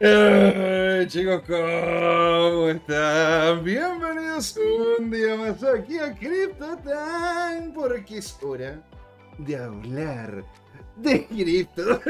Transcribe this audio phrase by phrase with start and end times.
[0.00, 3.64] Eh, chicos, ¿cómo están?
[3.64, 4.56] Bienvenidos
[4.96, 8.80] un día más aquí a Crypto Time, porque es hora
[9.38, 10.44] de hablar
[10.94, 12.00] de cripto.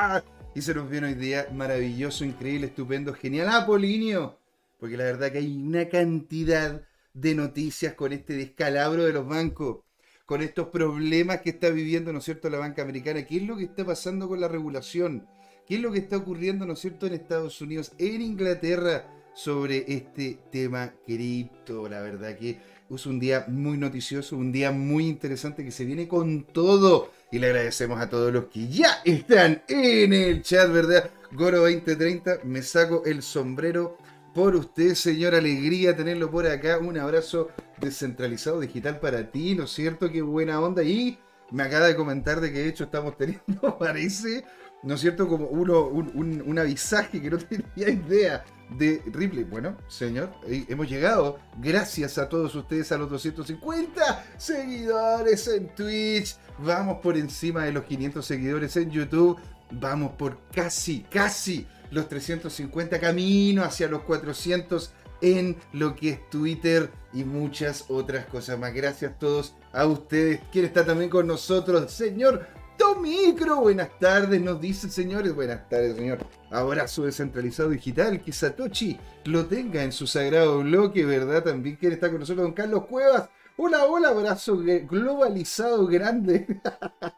[0.54, 4.38] y se nos viene hoy día maravilloso, increíble, estupendo, genial, Apolinio.
[4.80, 6.80] Porque la verdad que hay una cantidad
[7.12, 9.80] de noticias con este descalabro de los bancos,
[10.24, 13.26] con estos problemas que está viviendo, ¿no es cierto?, la banca americana.
[13.26, 15.26] ¿Qué es lo que está pasando con la regulación?
[15.66, 19.84] Qué es lo que está ocurriendo, ¿no es cierto?, en Estados Unidos, en Inglaterra, sobre
[19.92, 21.88] este tema cripto.
[21.88, 26.08] La verdad que es un día muy noticioso, un día muy interesante que se viene
[26.08, 27.10] con todo.
[27.30, 31.10] Y le agradecemos a todos los que ya están en el chat, ¿verdad?
[31.32, 33.98] Goro 2030, me saco el sombrero
[34.34, 35.34] por usted, señor.
[35.34, 36.78] Alegría tenerlo por acá.
[36.78, 37.48] Un abrazo
[37.80, 40.10] descentralizado digital para ti, ¿no es cierto?
[40.10, 40.84] Qué buena onda.
[40.84, 41.18] Y
[41.50, 44.44] me acaba de comentar de que de hecho estamos teniendo, parece,
[44.84, 45.26] ¿no es cierto?
[45.26, 47.38] Como uno, un, avisaje que no
[47.74, 48.44] tenía idea
[48.78, 49.44] de Ripley.
[49.44, 56.36] Bueno, señor, hemos llegado, gracias a todos ustedes, a los 250 seguidores en Twitch.
[56.58, 59.38] Vamos por encima de los 500 seguidores en YouTube.
[59.70, 66.90] Vamos por casi, casi los 350 caminos hacia los 400 en lo que es Twitter
[67.12, 68.74] y muchas otras cosas más.
[68.74, 70.40] Gracias a todos a ustedes.
[70.52, 71.90] ¿Quién está también con nosotros?
[71.90, 75.34] Señor Tomicro, buenas tardes, nos dicen señores.
[75.34, 76.18] Buenas tardes, señor.
[76.50, 78.20] Abrazo descentralizado digital.
[78.20, 81.44] Que Satoshi lo tenga en su sagrado bloque, ¿verdad?
[81.44, 83.28] También quiere estar con nosotros, don Carlos Cuevas.
[83.56, 86.60] Hola, hola, abrazo globalizado grande.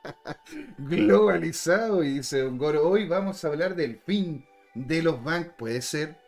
[0.78, 2.04] globalizado.
[2.04, 5.54] Y dice Don Goro, hoy vamos a hablar del fin de los bancos.
[5.56, 6.18] Puede ser,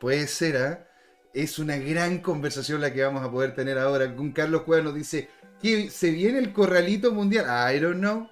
[0.00, 0.88] puede ser, ¿ah?
[1.32, 4.14] Es una gran conversación la que vamos a poder tener ahora.
[4.14, 5.28] Con Carlos Cuevas nos dice
[5.62, 7.46] que se viene el corralito mundial.
[7.72, 8.28] I don't know.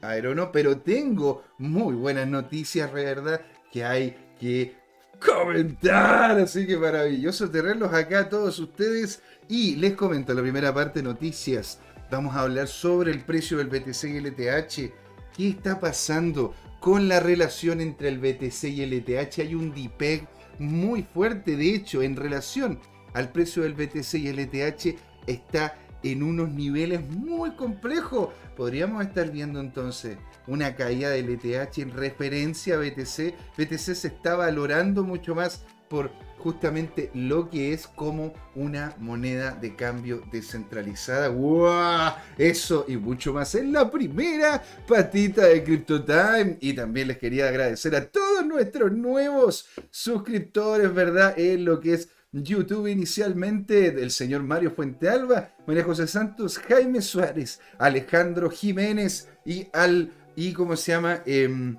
[0.00, 0.50] Know.
[0.52, 3.40] Pero tengo muy buenas noticias, ¿verdad?
[3.72, 4.76] Que hay que
[5.24, 6.38] comentar.
[6.38, 9.22] Así que maravilloso tenerlos acá todos ustedes.
[9.48, 11.80] Y les comento la primera parte, noticias.
[12.10, 14.92] Vamos a hablar sobre el precio del BTC y el ETH.
[15.36, 19.38] ¿Qué está pasando con la relación entre el BTC y el ETH?
[19.38, 20.26] Hay un DPEG
[20.58, 21.56] muy fuerte.
[21.56, 22.80] De hecho, en relación
[23.12, 25.78] al precio del BTC y el ETH, está
[26.12, 28.30] en unos niveles muy complejos.
[28.56, 33.34] Podríamos estar viendo entonces una caída del ETH en referencia a BTC.
[33.56, 39.74] BTC se está valorando mucho más por justamente lo que es como una moneda de
[39.74, 41.28] cambio descentralizada.
[41.28, 42.12] ¡Wow!
[42.38, 46.58] Eso y mucho más en la primera patita de CryptoTime.
[46.60, 51.38] Y también les quería agradecer a todos nuestros nuevos suscriptores, ¿verdad?
[51.38, 52.10] En lo que es
[52.42, 60.12] YouTube inicialmente del señor Mario Fuentealba, María José Santos, Jaime Suárez, Alejandro Jiménez y al,
[60.34, 61.78] y cómo se llama, em,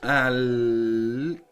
[0.00, 1.42] al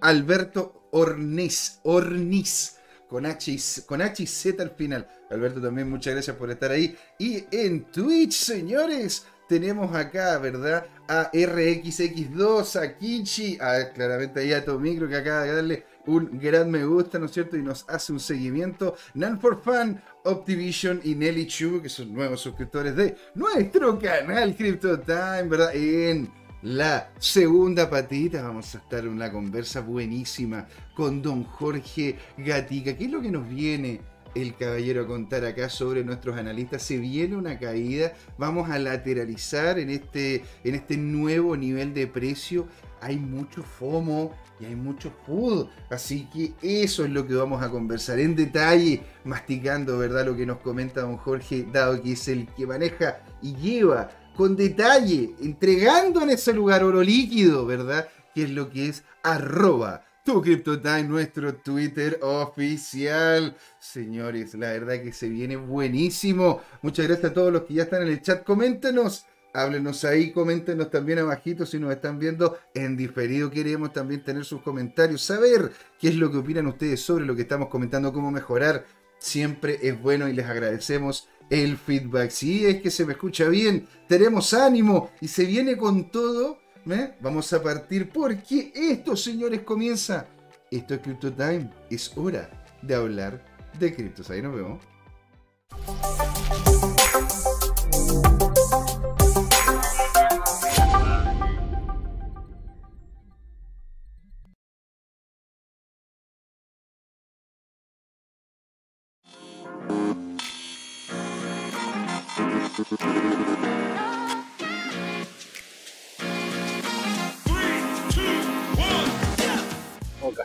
[0.00, 2.76] Alberto Orniz, Orniz,
[3.08, 3.56] con H,
[3.86, 5.08] con H y Z al final.
[5.30, 6.96] Alberto también muchas gracias por estar ahí.
[7.18, 10.86] Y en Twitch, señores, tenemos acá, ¿verdad?
[11.08, 16.70] A RXX2, a Kichi, a, claramente ahí a Tomicro que acaba de darle un gran
[16.70, 17.56] me gusta, ¿no es cierto?
[17.56, 18.96] Y nos hace un seguimiento.
[19.14, 25.00] Nan for Fun, Optivision y Nelly Chu, que son nuevos suscriptores de nuestro canal Crypto
[25.00, 25.74] Time, ¿verdad?
[25.74, 26.30] En
[26.62, 32.94] la segunda patita vamos a estar en una conversa buenísima con don Jorge Gatica.
[32.96, 34.02] ¿Qué es lo que nos viene
[34.34, 36.82] el caballero a contar acá sobre nuestros analistas?
[36.82, 42.66] Se viene una caída, vamos a lateralizar en este, en este nuevo nivel de precio.
[43.00, 45.68] Hay mucho FOMO, y hay mucho food.
[45.88, 50.26] Así que eso es lo que vamos a conversar en detalle, masticando, ¿verdad?
[50.26, 54.56] Lo que nos comenta don Jorge, dado que es el que maneja y lleva con
[54.56, 58.08] detalle, entregando en ese lugar oro líquido, ¿verdad?
[58.34, 63.56] Que es lo que es arroba tu CryptoTime, nuestro Twitter oficial.
[63.78, 66.60] Señores, la verdad que se viene buenísimo.
[66.82, 68.44] Muchas gracias a todos los que ya están en el chat.
[68.44, 73.50] Coméntenos háblenos ahí, coméntenos también abajito si nos están viendo en diferido.
[73.50, 77.42] Queremos también tener sus comentarios, saber qué es lo que opinan ustedes sobre lo que
[77.42, 78.84] estamos comentando, cómo mejorar.
[79.18, 82.30] Siempre es bueno y les agradecemos el feedback.
[82.30, 86.58] Si es que se me escucha bien, tenemos ánimo y se viene con todo.
[86.88, 87.14] ¿eh?
[87.20, 90.26] Vamos a partir porque esto, señores, comienza.
[90.70, 91.70] Esto es Crypto Time.
[91.90, 92.48] Es hora
[92.80, 93.44] de hablar
[93.78, 94.30] de criptos.
[94.30, 94.78] Ahí nos vemos.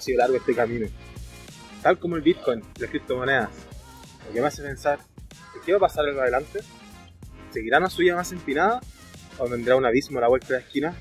[0.05, 0.87] Sido largo este camino.
[1.81, 3.49] Tal como el Bitcoin, las criptomonedas.
[4.27, 4.99] Lo que me hace pensar,
[5.65, 6.59] ¿qué va a pasar en adelante?
[7.51, 8.81] ¿Seguirá una suya más empinada?
[9.37, 10.95] ¿O vendrá un abismo a la vuelta de la esquina?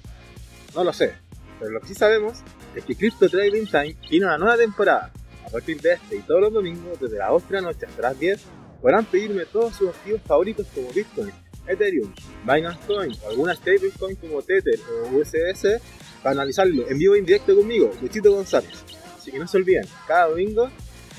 [0.75, 1.15] No lo sé,
[1.59, 2.43] pero lo que sí sabemos
[2.75, 5.13] es que Crypto Trading Time tiene una nueva temporada.
[5.47, 8.03] A partir de este y todos los domingos, desde las 8 de la noche hasta
[8.03, 8.41] las 10,
[8.81, 11.33] podrán pedirme todos sus activos favoritos como Bitcoin,
[11.67, 12.13] Ethereum,
[12.45, 15.81] Binance Coin o alguna stablecoin como Tether o USDC
[16.25, 18.73] para analizarlo en vivo e en directo conmigo, Luchito González.
[19.19, 20.71] Así que no se olviden, cada domingo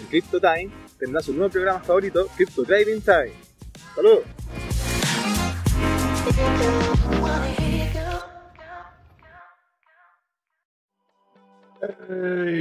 [0.02, 3.31] en Crypto Time tendrá su nuevo programa favorito, Crypto Trading Time.
[3.96, 4.24] ¡Saludos!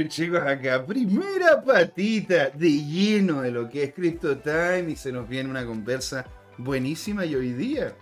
[0.07, 5.27] chicos, acá primera patita de lleno de lo que es Crypto Time y se nos
[5.27, 6.25] viene una conversa
[6.59, 7.95] buenísima y hoy día,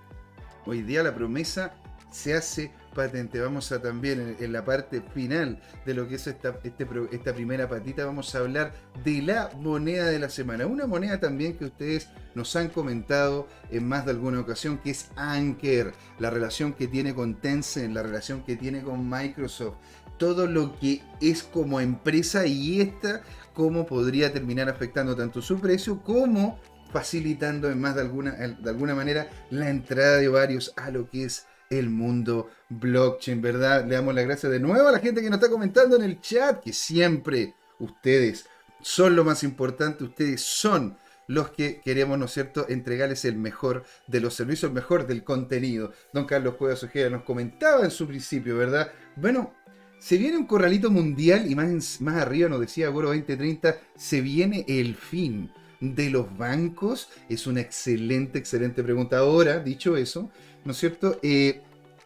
[0.66, 1.74] hoy día la promesa
[2.12, 3.40] se hace patente.
[3.40, 7.68] Vamos a también en, la parte final de lo que es esta, este, esta primera
[7.68, 8.74] patita, vamos a hablar
[9.04, 10.66] de la moneda de la semana.
[10.66, 15.10] Una moneda también que ustedes nos han comentado en más de alguna ocasión, que es
[15.16, 19.75] Anker, la relación que tiene con Tencent, la relación que tiene con Microsoft,
[20.18, 23.22] todo lo que es como empresa y esta
[23.54, 26.60] cómo podría terminar afectando tanto su precio como
[26.92, 31.25] facilitando en más de alguna, de alguna manera la entrada de varios a lo que
[31.25, 31.48] es
[31.80, 33.86] el mundo blockchain, ¿verdad?
[33.86, 36.22] Le damos las gracias de nuevo a la gente que nos está comentando en el
[36.22, 38.46] chat, que siempre ustedes
[38.81, 40.98] son lo más importante, ustedes son
[41.28, 45.24] los que queremos, ¿no es cierto?, entregarles el mejor de los servicios, el mejor del
[45.24, 45.94] contenido.
[46.12, 48.92] Don Carlos Cuevas Ojeda nos comentaba en su principio, ¿verdad?
[49.16, 49.54] Bueno,
[50.00, 54.66] se viene un corralito mundial y más, más arriba nos decía Goro 2030, se viene
[54.68, 55.50] el fin
[55.92, 57.10] de los bancos?
[57.30, 59.20] Es una excelente, excelente pregunta.
[59.20, 60.31] Ahora, dicho eso,
[60.65, 61.19] ¿no es cierto?
[61.21, 61.62] Eh,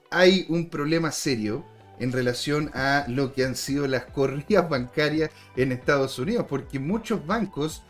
[0.09, 1.65] hay un problema serio
[1.99, 7.25] en relación a lo que han sido las corridas bancarias en Estados Unidos, porque muchos
[7.25, 7.83] bancos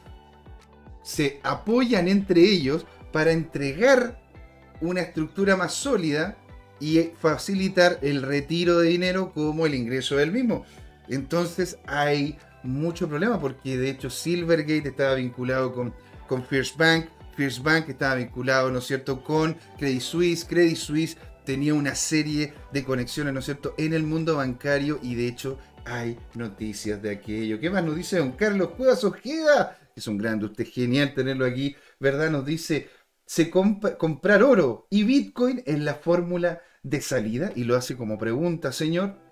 [1.04, 4.22] se apoyan entre ellos para entregar
[4.82, 6.38] una estructura más sólida
[6.80, 10.66] y facilitar el retiro de dinero como el ingreso del mismo.
[11.08, 15.94] Entonces hay mucho problema porque de hecho Silvergate estaba vinculado con,
[16.28, 21.18] con First Bank, First Bank estaba vinculado, ¿no es cierto?, con Credit Suisse, Credit Suisse
[21.46, 25.60] tenía una serie de conexiones, ¿no es cierto?, en el mundo bancario y de hecho
[25.86, 27.60] hay noticias de aquello.
[27.60, 29.78] ¿Qué más nos dice don Carlos Cuevas Ojeda?
[29.96, 32.32] Es un grande, usted genial tenerlo aquí, ¿verdad?
[32.32, 32.90] Nos dice,
[33.26, 38.72] se comprar oro y Bitcoin en la fórmula de salida y lo hace como pregunta,
[38.72, 39.28] señor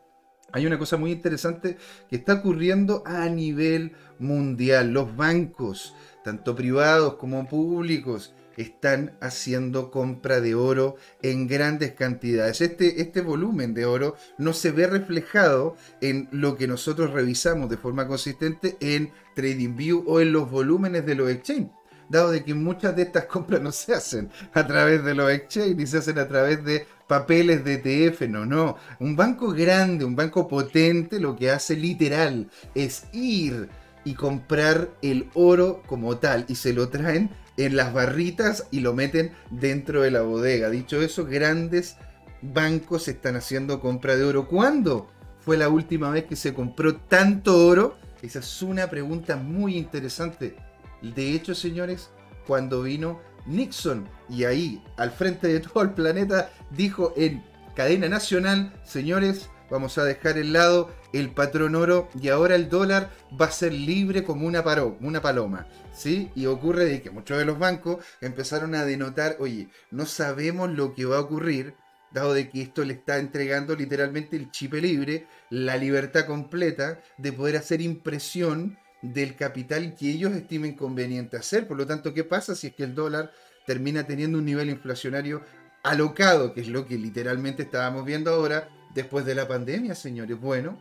[0.56, 1.78] hay una cosa muy interesante
[2.10, 4.92] que está ocurriendo a nivel mundial.
[4.92, 5.94] Los bancos,
[6.26, 12.62] tanto privados como públicos, están haciendo compra de oro en grandes cantidades.
[12.62, 17.78] Este, este volumen de oro no se ve reflejado en lo que nosotros revisamos de
[17.78, 21.72] forma consistente en TradingView o en los volúmenes de los exchanges
[22.10, 25.76] dado de que muchas de estas compras no se hacen a través de los exchanges
[25.76, 28.78] ni se hacen a través de papeles de ETF, no, no.
[29.00, 33.70] Un banco grande, un banco potente, lo que hace literal es ir
[34.06, 38.94] y comprar el oro como tal y se lo traen en las barritas y lo
[38.94, 40.70] meten dentro de la bodega.
[40.70, 41.98] Dicho eso, grandes
[42.42, 44.48] bancos están haciendo compra de oro.
[44.48, 45.08] ¿Cuándo
[45.40, 47.98] fue la última vez que se compró tanto oro?
[48.22, 50.56] Esa es una pregunta muy interesante.
[51.02, 52.10] De hecho, señores,
[52.48, 57.44] cuando vino Nixon, y ahí, al frente de todo el planeta, dijo en
[57.76, 63.10] cadena nacional, señores, vamos a dejar el lado el patrón oro y ahora el dólar
[63.40, 64.64] va a ser libre como una,
[65.02, 65.68] una paloma.
[65.94, 66.30] ¿sí?
[66.36, 70.94] Y ocurre de que muchos de los bancos empezaron a denotar, oye, no sabemos lo
[70.94, 71.76] que va a ocurrir,
[72.12, 77.32] dado de que esto le está entregando literalmente el chip libre, la libertad completa de
[77.32, 81.68] poder hacer impresión del capital que ellos estimen conveniente hacer.
[81.68, 83.32] Por lo tanto, ¿qué pasa si es que el dólar
[83.66, 85.44] termina teniendo un nivel inflacionario
[85.84, 90.40] alocado, que es lo que literalmente estábamos viendo ahora después de la pandemia, señores?
[90.40, 90.80] Bueno,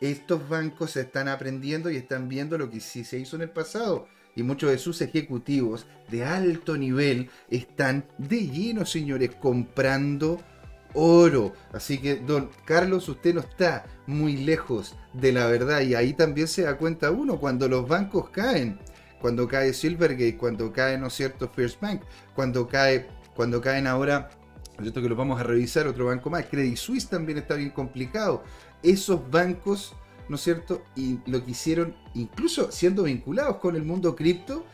[0.00, 4.06] estos bancos están aprendiendo y están viendo lo que sí se hizo en el pasado.
[4.36, 10.40] Y muchos de sus ejecutivos de alto nivel están de lleno, señores, comprando
[10.94, 11.52] oro.
[11.72, 15.80] Así que, don Carlos, usted no está muy lejos de la verdad.
[15.80, 18.78] Y ahí también se da cuenta uno cuando los bancos caen.
[19.20, 22.02] Cuando cae Silvergate, cuando cae, ¿no es cierto?, First Bank,
[22.36, 24.30] cuando cae, cuando caen ahora,
[24.80, 28.44] cierto que lo vamos a revisar, otro banco más, Credit Suisse también está bien complicado.
[28.82, 29.94] Esos bancos,
[30.28, 34.64] ¿no es cierto?, y lo que hicieron, incluso siendo vinculados con el mundo cripto,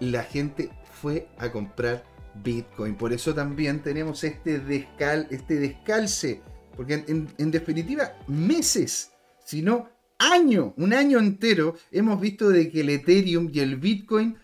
[0.00, 0.70] la gente
[1.00, 2.04] fue a comprar
[2.42, 2.96] Bitcoin.
[2.96, 6.42] Por eso también tenemos este, descal, este descalce,
[6.76, 9.12] porque en, definitiva, meses,
[9.44, 14.36] si no año, un año entero, hemos visto de que el Ethereum y el Bitcoin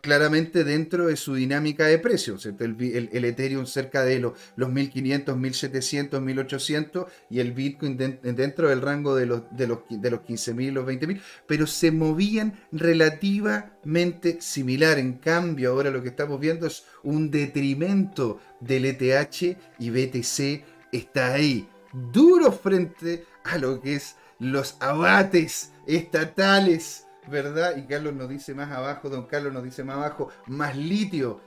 [0.00, 2.44] claramente dentro de su dinámica de precios.
[2.46, 8.82] El, el, Ethereum cerca de los, los 1500, 1700, 1800 y el Bitcoin dentro del
[8.82, 14.98] rango de los, de los, de los 15.000, los 20.000, pero se movían relativamente similar.
[14.98, 21.34] En cambio, ahora lo que estamos viendo es un detrimento del ETH y BTC está
[21.34, 21.68] ahí,
[22.12, 27.76] duro frente a lo que es los abates estatales ¿verdad?
[27.76, 31.40] Y Carlos nos dice más abajo, don Carlos nos dice más abajo, más litio.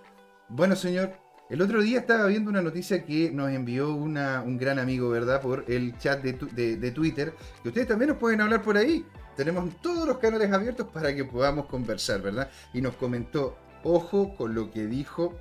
[0.50, 1.14] Bueno, señor,
[1.50, 5.42] el otro día estaba viendo una noticia que nos envió un gran amigo, ¿verdad?
[5.42, 9.06] Por el chat de, Twitter, que ustedes también nos pueden hablar por ahí.
[9.36, 12.50] Tenemos todos los canales abiertos para que podamos conversar, ¿verdad?
[12.74, 15.36] Y nos comentó, ojo con lo que dijo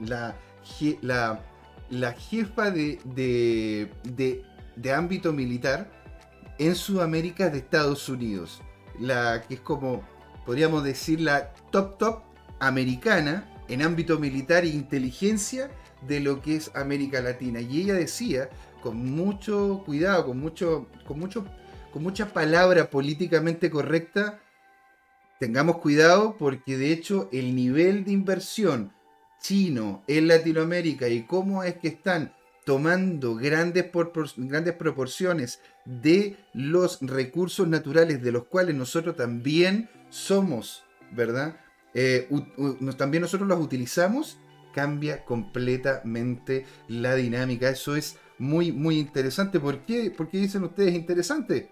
[0.00, 0.36] la,
[1.02, 1.44] la,
[1.90, 4.44] la jefa de, de,
[4.76, 5.90] de ámbito militar
[6.58, 8.62] en Sudamérica de Estados Unidos
[8.98, 10.02] la que es como,
[10.44, 12.22] podríamos decir, la top top
[12.60, 15.70] americana en ámbito militar e inteligencia
[16.06, 17.60] de lo que es América Latina.
[17.60, 18.48] Y ella decía,
[18.82, 21.46] con mucho cuidado, con mucho, con mucho,
[21.92, 24.40] con mucha palabra políticamente correcta,
[25.38, 28.92] tengamos cuidado porque de hecho el nivel de inversión
[29.40, 32.32] chino en Latinoamérica y cómo es que están
[32.64, 41.56] tomando grandes, proporciones de los recursos naturales de los cuales nosotros también somos, ¿verdad?
[41.94, 42.28] Eh,
[42.96, 44.38] también nosotros los utilizamos,
[44.72, 47.68] cambia completamente la dinámica.
[47.68, 49.60] Eso es muy, muy interesante.
[49.60, 51.70] ¿Por qué, ¿Por qué dicen ustedes interesante?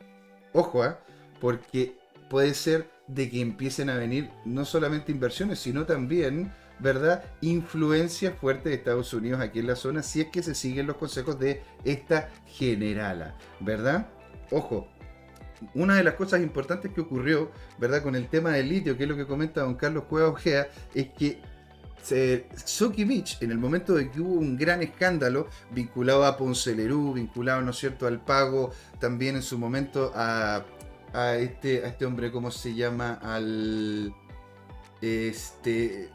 [0.53, 0.97] Ojo, ¿eh?
[1.41, 1.97] porque
[2.29, 7.25] puede ser de que empiecen a venir no solamente inversiones, sino también ¿verdad?
[7.41, 10.97] Influencia fuerte de Estados Unidos aquí en la zona, si es que se siguen los
[10.97, 14.09] consejos de esta generala, ¿verdad?
[14.51, 14.89] Ojo,
[15.75, 18.03] una de las cosas importantes que ocurrió, ¿verdad?
[18.03, 21.09] Con el tema del litio, que es lo que comenta don Carlos Cueva Ojea, es
[21.11, 21.39] que
[23.07, 27.61] Beach, en el momento de que hubo un gran escándalo vinculado a Ponce Lerú, vinculado,
[27.61, 30.65] ¿no es cierto?, al pago, también en su momento a,
[31.13, 33.19] a este, a este hombre, ¿cómo se llama?
[33.23, 34.15] Al.
[35.03, 36.11] Este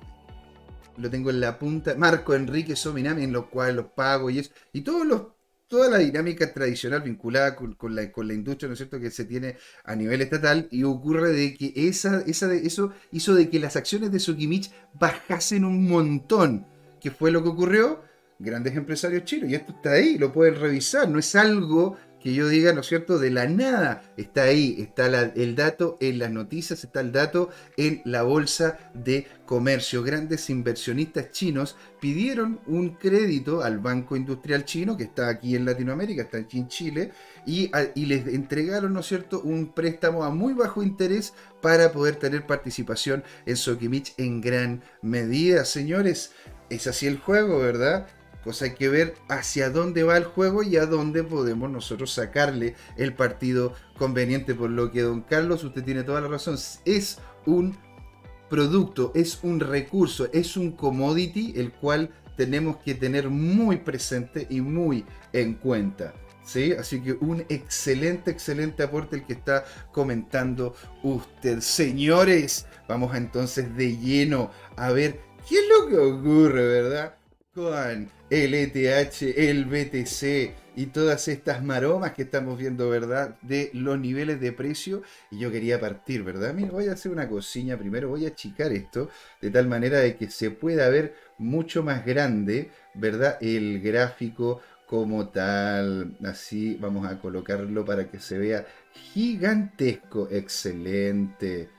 [0.98, 4.52] lo tengo en la punta, Marco Enrique Sominami, en lo cual los pago y eso,
[4.74, 5.22] y todos los,
[5.68, 9.26] toda la dinámica tradicional vinculada con, la, con la industria, ¿no es cierto?, que se
[9.26, 13.60] tiene a nivel estatal, y ocurre de que esa, esa de, eso hizo de que
[13.60, 16.68] las acciones de Sokimich bajasen un montón.
[17.02, 18.02] ¿Qué fue lo que ocurrió?
[18.38, 22.48] Grandes empresarios chinos, y esto está ahí, lo pueden revisar, no es algo que yo
[22.48, 24.02] diga, ¿no es cierto?, de la nada.
[24.18, 25.06] Está ahí, está
[25.36, 30.02] el dato en las noticias, está el dato en la bolsa de comercio.
[30.02, 36.24] Grandes inversionistas chinos pidieron un crédito al Banco Industrial Chino, que está aquí en Latinoamérica,
[36.24, 37.12] está aquí en Chile,
[37.46, 42.16] y, y les entregaron, ¿no es cierto?, un préstamo a muy bajo interés para poder
[42.16, 45.64] tener participación en Sokimich en gran medida.
[45.64, 46.32] Señores,
[46.72, 48.08] es así el juego, ¿verdad?
[48.46, 52.76] Pues hay que ver hacia dónde va el juego y a dónde podemos nosotros sacarle
[52.96, 54.54] el partido conveniente.
[54.54, 56.56] Por lo que, don Carlos, usted tiene toda la razón.
[56.86, 57.76] Es un
[58.48, 64.62] producto, es un recurso, es un commodity el cual tenemos que tener muy presente y
[64.62, 66.14] muy en cuenta.
[66.44, 66.74] ¿Sí?
[66.74, 71.62] Así que un excelente, excelente aporte el que está comentando usted.
[71.62, 77.16] Señores, vamos entonces de lleno a ver qué es lo que ocurre, ¿verdad?
[77.56, 83.38] Con el ETH, el BTC y todas estas maromas que estamos viendo, ¿verdad?
[83.42, 85.04] De los niveles de precio.
[85.32, 86.54] Y yo quería partir, ¿verdad?
[86.54, 89.10] Mira, voy a hacer una cocina primero, voy a achicar esto
[89.42, 93.38] de tal manera de que se pueda ver mucho más grande, ¿verdad?
[93.42, 96.18] El gráfico como tal.
[96.24, 98.66] Así vamos a colocarlo para que se vea
[99.14, 100.28] gigantesco.
[100.32, 101.70] Excelente,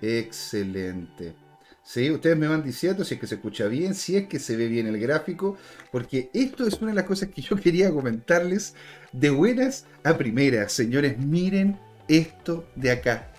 [0.00, 1.41] excelente.
[1.82, 2.10] ¿Sí?
[2.10, 4.68] Ustedes me van diciendo si es que se escucha bien, si es que se ve
[4.68, 5.56] bien el gráfico,
[5.90, 8.74] porque esto es una de las cosas que yo quería comentarles
[9.12, 10.72] de buenas a primeras.
[10.72, 13.32] Señores, miren esto de acá.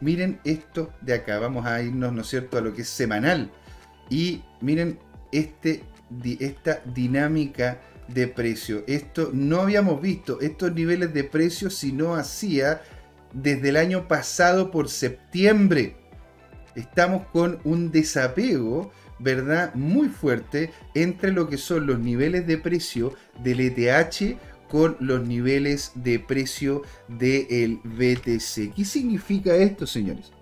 [0.00, 1.38] Miren esto de acá.
[1.38, 3.50] Vamos a irnos, ¿no es cierto?, a lo que es semanal.
[4.08, 4.98] Y miren
[5.30, 5.84] este,
[6.40, 8.82] esta dinámica de precio.
[8.86, 12.82] Esto no habíamos visto estos niveles de precio si no hacía
[13.32, 15.99] desde el año pasado por septiembre
[16.74, 19.74] estamos con un desapego, ¿verdad?
[19.74, 25.92] Muy fuerte entre lo que son los niveles de precio del ETH con los niveles
[25.96, 28.74] de precio del BTC.
[28.74, 30.32] ¿Qué significa esto, señores?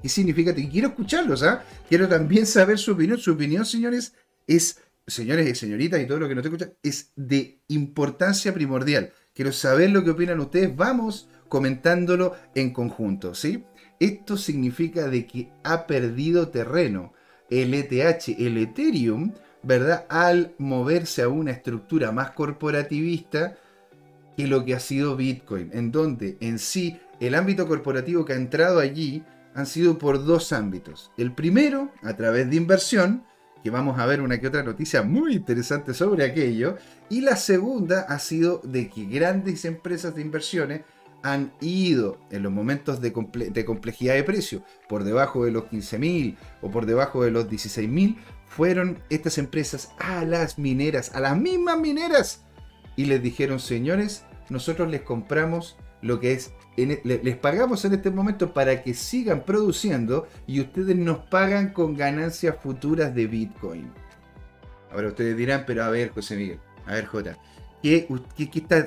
[0.00, 0.52] ¿Qué significa?
[0.56, 1.64] Y quiero escucharlos, ¿ah?
[1.88, 3.18] Quiero también saber su opinión.
[3.18, 4.14] Su opinión, señores,
[4.46, 9.12] es, señores y señoritas y todo lo que nos escuchan, es de importancia primordial.
[9.34, 10.74] Quiero saber lo que opinan ustedes.
[10.74, 13.64] Vamos comentándolo en conjunto, ¿sí?
[14.02, 17.12] Esto significa de que ha perdido terreno
[17.50, 19.32] el ETH, el Ethereum,
[19.62, 20.06] ¿verdad?
[20.08, 23.56] Al moverse a una estructura más corporativista
[24.36, 28.36] que lo que ha sido Bitcoin, en donde en sí el ámbito corporativo que ha
[28.36, 29.22] entrado allí
[29.54, 31.12] han sido por dos ámbitos.
[31.16, 33.22] El primero, a través de inversión,
[33.62, 36.76] que vamos a ver una que otra noticia muy interesante sobre aquello,
[37.08, 40.80] y la segunda ha sido de que grandes empresas de inversiones
[41.22, 46.70] han ido en los momentos de, complejidad de precio por debajo de los 15.000 o
[46.70, 52.44] por debajo de los 16.000, fueron estas empresas a las mineras, a las mismas mineras,
[52.96, 58.10] y les dijeron, señores, nosotros les compramos lo que es, e, les pagamos en este
[58.10, 63.90] momento para que sigan produciendo y ustedes nos pagan con ganancias futuras de Bitcoin.
[64.90, 67.38] Ahora ustedes dirán, pero a ver, José Miguel, a ver, Jota,
[67.82, 68.06] ¿Qué,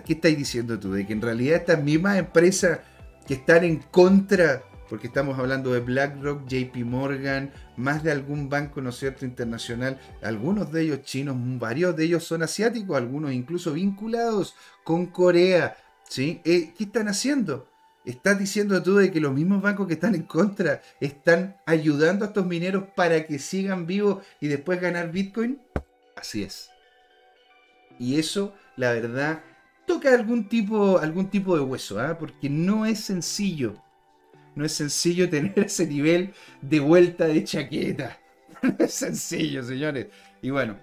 [0.08, 0.94] estáis diciendo tú?
[0.94, 2.80] De que en realidad estas mismas empresas
[3.28, 8.82] que están en contra, porque estamos hablando de BlackRock, JP Morgan, más de algún banco,
[8.82, 13.74] ¿no es cierto?, internacional, algunos de ellos chinos, varios de ellos son asiáticos, algunos incluso
[13.74, 15.76] vinculados con Corea,
[16.08, 16.42] ¿sí?
[16.46, 17.68] Eh, ¿Qué están haciendo?
[18.06, 22.28] ¿Estás diciendo tú de que los mismos bancos que están en contra están ayudando a
[22.28, 25.60] estos mineros para que sigan vivos y después ganar Bitcoin?
[26.16, 26.70] Así es.
[27.98, 29.42] Y eso la verdad,
[29.86, 32.18] toca algún tipo, algún tipo de hueso, ¿ah?
[32.18, 33.76] porque no es sencillo.
[34.56, 38.20] No es sencillo tener ese nivel de vuelta de chaqueta.
[38.62, 40.08] No es sencillo, señores.
[40.42, 40.78] Y bueno,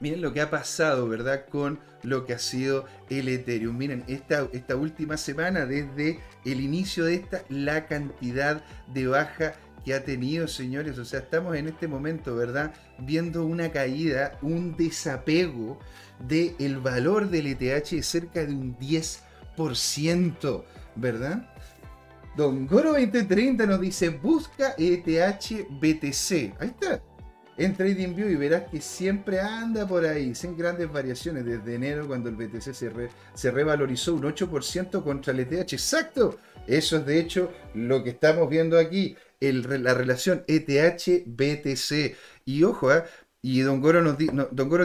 [0.00, 1.46] miren lo que ha pasado, ¿verdad?
[1.48, 3.76] Con lo que ha sido el Ethereum.
[3.76, 9.94] Miren, esta, esta última semana, desde el inicio de esta, la cantidad de baja que
[9.94, 10.98] ha tenido, señores.
[10.98, 12.72] O sea, estamos en este momento, ¿verdad?
[12.98, 15.78] Viendo una caída, un desapego
[16.26, 20.64] del valor del ETH cerca de un 10%,
[20.96, 21.48] ¿verdad?
[22.36, 26.54] Don Goro 2030 nos dice, busca ETH BTC.
[26.60, 27.02] Ahí está.
[27.58, 32.30] En TradingView y verás que siempre anda por ahí, sin grandes variaciones desde enero cuando
[32.30, 32.90] el BTC se,
[33.34, 35.74] se revalorizó un 8% contra el ETH.
[35.74, 36.38] Exacto.
[36.66, 42.14] Eso es de hecho lo que estamos viendo aquí, la relación ETH-BTC.
[42.44, 43.04] Y ojo, ¿eh?
[43.44, 44.16] Y Don Goro,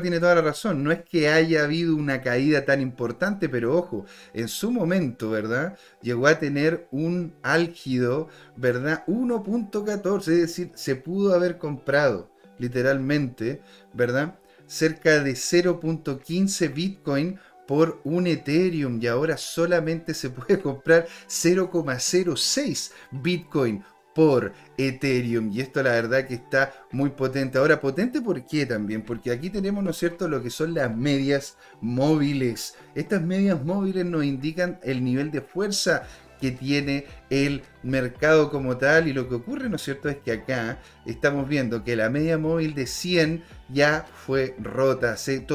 [0.02, 0.84] tiene toda la razón.
[0.84, 5.78] No es que haya habido una caída tan importante, pero ojo, en su momento, ¿verdad?
[6.02, 9.04] Llegó a tener un álgido, ¿verdad?
[9.06, 13.62] 1.14, es decir, se pudo haber comprado, literalmente,
[13.94, 14.40] ¿verdad?
[14.66, 23.84] Cerca de 0.15 Bitcoin por un Ethereum y ahora solamente se puede comprar 0,06 Bitcoin
[24.18, 25.52] por Ethereum.
[25.52, 27.60] Y esto la verdad que está muy potente.
[27.60, 29.04] Ahora, potente ¿por qué también?
[29.04, 32.74] Porque aquí tenemos, ¿no es cierto?, lo que son las medias móviles.
[32.96, 36.08] Estas medias móviles nos indican el nivel de fuerza
[36.40, 40.32] que tiene el mercado como tal y lo que ocurre, ¿no es cierto?, es que
[40.32, 45.46] acá estamos viendo que la media móvil de 100 ya fue rota, se,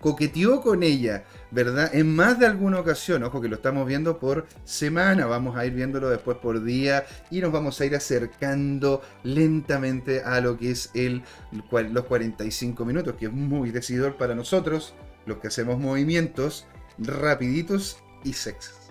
[0.00, 1.90] coqueteó con ella, ¿verdad?
[1.94, 5.72] En más de alguna ocasión, ojo que lo estamos viendo por semana, vamos a ir
[5.72, 10.90] viéndolo después por día y nos vamos a ir acercando lentamente a lo que es
[10.94, 11.22] el,
[11.70, 14.94] los 45 minutos, que es muy decidor para nosotros,
[15.26, 16.66] los que hacemos movimientos
[16.98, 18.81] rapiditos y sexos.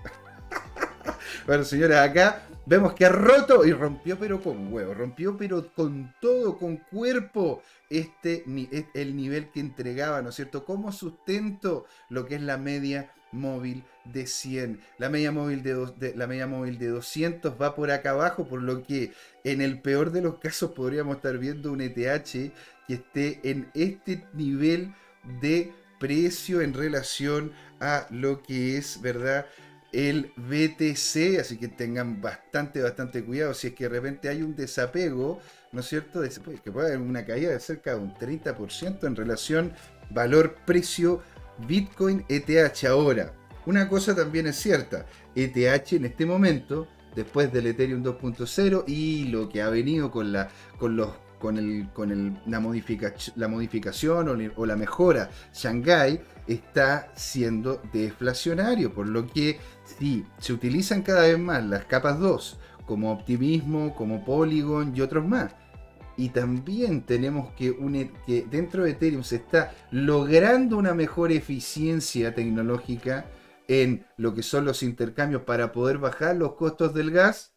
[1.46, 6.14] Bueno, señores, acá vemos que ha roto y rompió pero con huevo, rompió pero con
[6.22, 8.46] todo, con cuerpo, este,
[8.94, 10.64] el nivel que entregaba, ¿no es cierto?
[10.64, 14.80] ¿Cómo sustento lo que es la media móvil de 100?
[14.98, 18.84] La media móvil de, la media móvil de 200 va por acá abajo, por lo
[18.84, 19.12] que
[19.44, 21.94] en el peor de los casos podríamos estar viendo un ETH
[22.88, 24.94] que esté en este nivel
[25.42, 29.46] de precio en relación a lo que es, ¿verdad?
[29.92, 34.56] El BTC, así que tengan bastante, bastante cuidado si es que de repente hay un
[34.56, 35.40] desapego,
[35.72, 36.22] ¿no es cierto?
[36.64, 39.74] Que puede haber una caída de cerca de un 30% en relación
[40.10, 41.22] valor-precio
[41.68, 42.86] Bitcoin ETH.
[42.86, 43.34] Ahora,
[43.66, 49.50] una cosa también es cierta, ETH en este momento, después del Ethereum 2.0 y lo
[49.50, 51.10] que ha venido con, la, con los
[51.42, 52.62] con, el, con el, la,
[53.36, 59.60] la modificación o, la mejora Shanghai está siendo deflacionario, por lo que
[59.98, 65.26] si se utilizan cada vez más las capas 2 como optimismo, como Polygon y otros
[65.26, 65.56] más,
[66.18, 72.36] y también tenemos que, un, que dentro de Ethereum se está logrando una mejor eficiencia
[72.36, 73.26] tecnológica
[73.68, 77.56] en lo que son los intercambios para poder bajar los costos del gas,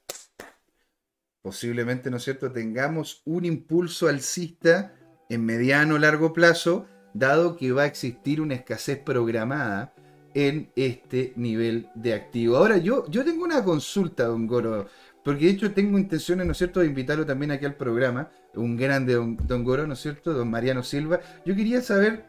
[1.43, 4.95] posiblemente, ¿no es cierto?, tengamos un impulso alcista
[5.29, 9.94] en mediano o largo plazo, dado que va a existir una escasez programada
[10.35, 12.57] en este nivel de activo.
[12.57, 14.89] Ahora, yo, yo tengo una consulta, don Goro,
[15.23, 18.77] porque de hecho tengo intenciones, ¿no es cierto?, de invitarlo también aquí al programa, un
[18.77, 21.21] grande don, Goro, ¿no es cierto?, don Mariano Silva.
[21.47, 22.27] Yo quería saber,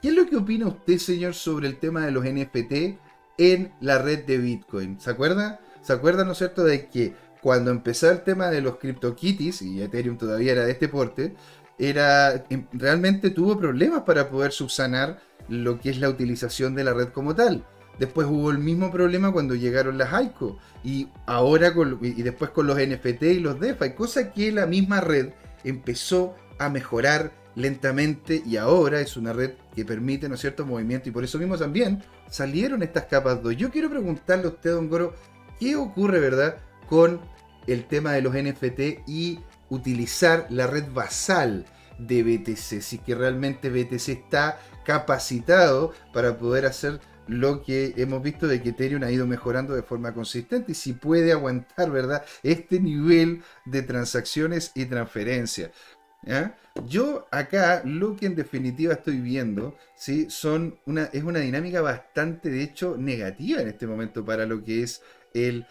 [0.00, 2.98] ¿qué es lo que opina usted, señor, sobre el tema de los NFT
[3.38, 5.00] en la red de Bitcoin?
[5.00, 5.60] ¿Se acuerda?
[5.82, 9.82] ¿Se acuerda, ¿no es cierto?, de que cuando empezó el tema de los CryptoKitties, y
[9.82, 11.34] Ethereum todavía era de este porte,
[11.78, 16.94] era, em, realmente tuvo problemas para poder subsanar lo que es la utilización de la
[16.94, 17.64] red como tal.
[17.98, 22.76] Después hubo el mismo problema cuando llegaron las ICO y ahora y después con los
[22.76, 25.30] NFT y los DeFi, cosa que la misma red
[25.62, 31.12] empezó a mejorar lentamente y ahora es una red que permite, ¿no cierto?, movimiento y
[31.12, 33.56] por eso mismo también salieron estas capas 2.
[33.56, 35.14] Yo quiero preguntarle a usted, don Goro,
[35.60, 36.56] ¿qué ocurre, verdad,
[36.88, 37.20] con
[37.68, 39.38] el tema de los NFT y
[39.70, 41.64] utilizar la red basal
[41.98, 48.46] de BTC, si que realmente BTC está capacitado para poder hacer lo que hemos visto
[48.46, 52.24] de que Ethereum ha ido mejorando de forma consistente y si puede aguantar, ¿verdad?
[52.42, 55.70] Este nivel de transacciones y transferencias.
[56.86, 60.26] Yo acá lo que en definitiva estoy viendo, ¿sí?
[60.28, 64.82] Son una, es una dinámica bastante, de hecho, negativa en este momento para lo que
[64.82, 65.02] es
[65.34, 65.66] el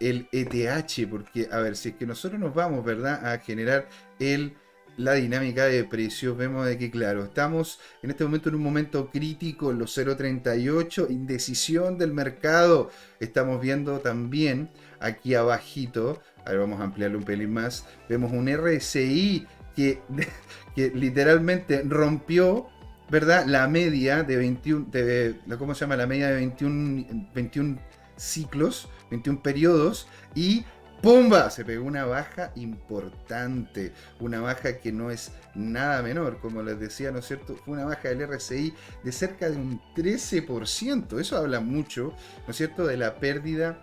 [0.00, 3.86] el ETH, porque, a ver, si es que nosotros nos vamos, ¿verdad?, a generar
[4.18, 4.56] el,
[5.00, 9.10] la dinámica de precios, vemos de que, claro, estamos en este momento en un momento
[9.10, 16.80] crítico en los 0.38, indecisión del mercado, estamos viendo también aquí abajito, a ver, vamos
[16.80, 20.00] a ampliarlo un pelín más, vemos un RSI que,
[20.76, 22.68] que literalmente rompió
[23.10, 23.44] ¿verdad?
[23.46, 25.96] La media de 21, de, ¿cómo se llama?
[25.96, 27.78] La media de 21, 21
[28.16, 30.64] ciclos, 21 periodos y
[31.02, 31.48] ¡Pumba!
[31.48, 37.10] Se pegó una baja importante, una baja que no es nada menor, como les decía,
[37.10, 37.56] ¿no es cierto?
[37.56, 41.18] Fue una baja del RSI de cerca de un 13%.
[41.18, 42.12] Eso habla mucho,
[42.46, 43.82] ¿no es cierto?, de la pérdida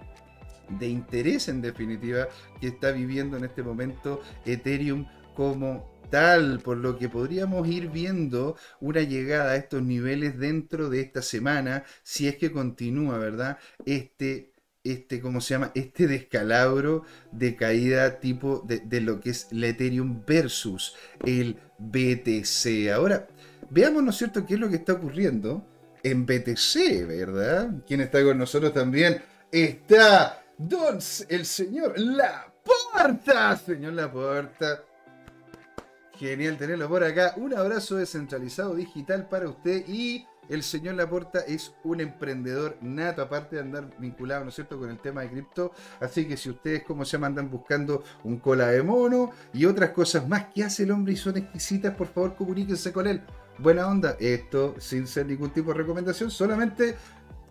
[0.69, 2.27] de interés en definitiva
[2.61, 8.57] que está viviendo en este momento Ethereum como tal, por lo que podríamos ir viendo
[8.79, 13.57] una llegada a estos niveles dentro de esta semana, si es que continúa, ¿verdad?
[13.85, 14.51] Este
[14.83, 15.71] este, ¿cómo se llama?
[15.75, 22.91] Este descalabro de caída tipo de, lo que es la Ethereum versus el BTC.
[22.93, 23.27] Ahora,
[23.69, 25.65] veamos, ¿no es cierto?, qué es lo que está ocurriendo
[26.03, 27.71] en BTC, ¿verdad?
[27.85, 29.21] ¿Quién está con nosotros también?
[29.51, 34.83] Está Don, el señor Laporta, señor Laporta.
[36.17, 37.33] Genial tenerlo por acá.
[37.37, 43.57] Un abrazo descentralizado digital para usted y el señor Laporta es un emprendedor nato, aparte
[43.57, 45.71] de andar vinculado, ¿no es cierto?, con el tema de cripto.
[45.99, 49.91] Así que si ustedes, como se llama, andan buscando un cola de mono y otras
[49.91, 53.21] cosas más que hace el hombre y son exquisitas, por favor comuníquense con él.
[53.59, 56.95] Buena onda, esto sin ser ningún tipo de recomendación, solamente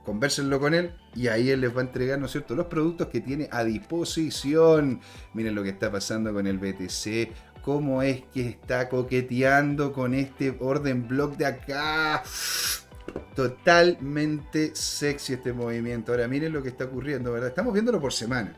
[0.05, 3.09] conversenlo con él y ahí él les va a entregar, ¿no es cierto?, los productos
[3.09, 5.01] que tiene a disposición.
[5.35, 7.33] Miren lo que está pasando con el BTC,
[7.63, 12.23] cómo es que está coqueteando con este orden block de acá.
[13.35, 16.13] Totalmente sexy este movimiento.
[16.13, 17.49] Ahora miren lo que está ocurriendo, ¿verdad?
[17.49, 18.55] Estamos viéndolo por semana.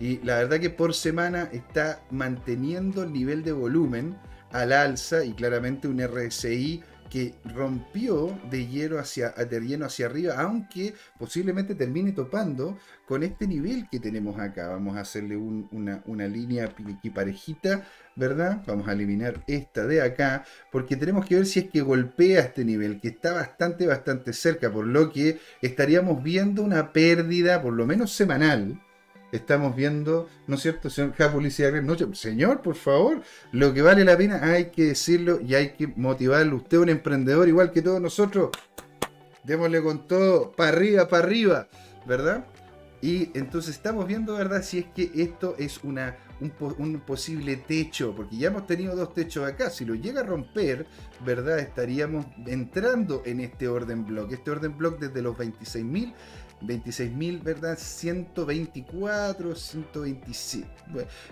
[0.00, 4.16] Y la verdad que por semana está manteniendo el nivel de volumen
[4.50, 10.34] al alza y claramente un RSI que rompió de hielo hacia, de lleno hacia arriba,
[10.36, 14.68] aunque posiblemente termine topando con este nivel que tenemos acá.
[14.68, 16.74] Vamos a hacerle una, una, línea
[17.14, 17.84] parejita,
[18.16, 18.62] ¿verdad?
[18.66, 22.64] Vamos a eliminar esta de acá, porque tenemos que ver si es que golpea este
[22.64, 27.86] nivel, que está bastante, bastante cerca, por lo que estaríamos viendo una pérdida, por lo
[27.86, 28.80] menos semanal,
[29.32, 31.14] estamos viendo, ¿no es cierto, señor
[32.14, 33.22] Señor, por favor,
[33.52, 36.56] lo que vale la pena hay que decirlo y hay que motivarlo.
[36.56, 38.50] Usted es un emprendedor igual que todos nosotros.
[39.42, 41.68] Démosle con todo, para arriba, para arriba,
[42.06, 42.46] ¿verdad?
[43.02, 44.62] Y entonces estamos viendo, ¿verdad?
[44.62, 49.46] Si es que esto es una, un, posible techo, porque ya hemos tenido dos techos
[49.46, 49.70] acá.
[49.70, 50.86] Si lo llega a romper,
[51.24, 51.58] ¿verdad?
[51.58, 54.32] Estaríamos entrando en este orden block.
[54.32, 56.12] Este orden block desde los 26.000
[56.66, 57.78] 26.000, ¿verdad?
[57.78, 60.64] 124, 126,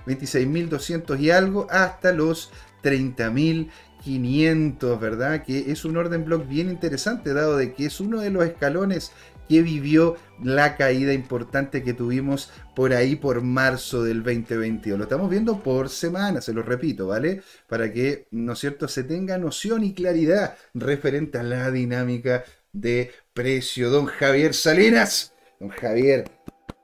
[0.06, 2.50] 26.200 y algo, hasta los
[2.82, 5.42] 30.500, ¿verdad?
[5.42, 9.12] Que es un orden block bien interesante, dado de que es uno de los escalones
[9.52, 14.96] que vivió la caída importante que tuvimos por ahí por marzo del 2022.
[14.96, 17.42] Lo estamos viendo por semana, se lo repito, ¿vale?
[17.68, 23.10] Para que, ¿no es cierto?, se tenga noción y claridad referente a la dinámica de
[23.34, 23.90] precio.
[23.90, 25.34] Don Javier Salinas.
[25.60, 26.24] Don Javier,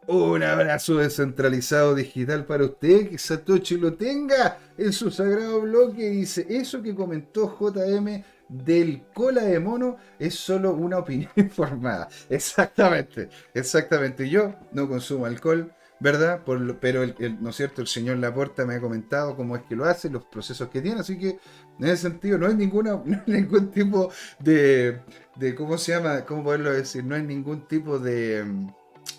[0.07, 6.11] un abrazo descentralizado digital para usted, que Satoshi lo tenga en su sagrado bloque.
[6.11, 12.08] Dice, eso que comentó JM del cola de mono es solo una opinión informada.
[12.28, 14.28] Exactamente, exactamente.
[14.28, 16.42] Yo no consumo alcohol, ¿verdad?
[16.80, 17.80] pero, el, ¿no es cierto?
[17.80, 21.00] El señor Laporta me ha comentado cómo es que lo hace, los procesos que tiene,
[21.00, 21.38] así que
[21.78, 25.00] en ese sentido no hay, ninguna, ningún tipo de,
[25.37, 26.24] de, ¿cómo se llama?
[26.24, 27.04] ¿Cómo poderlo decir?
[27.04, 28.44] No hay ningún tipo de,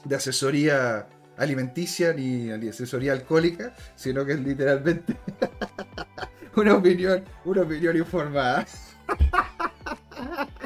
[0.06, 5.16] de asesoría alimenticia ni asesoría alcohólica, sino que es literalmente
[6.56, 8.66] una opinión, una opinión informada.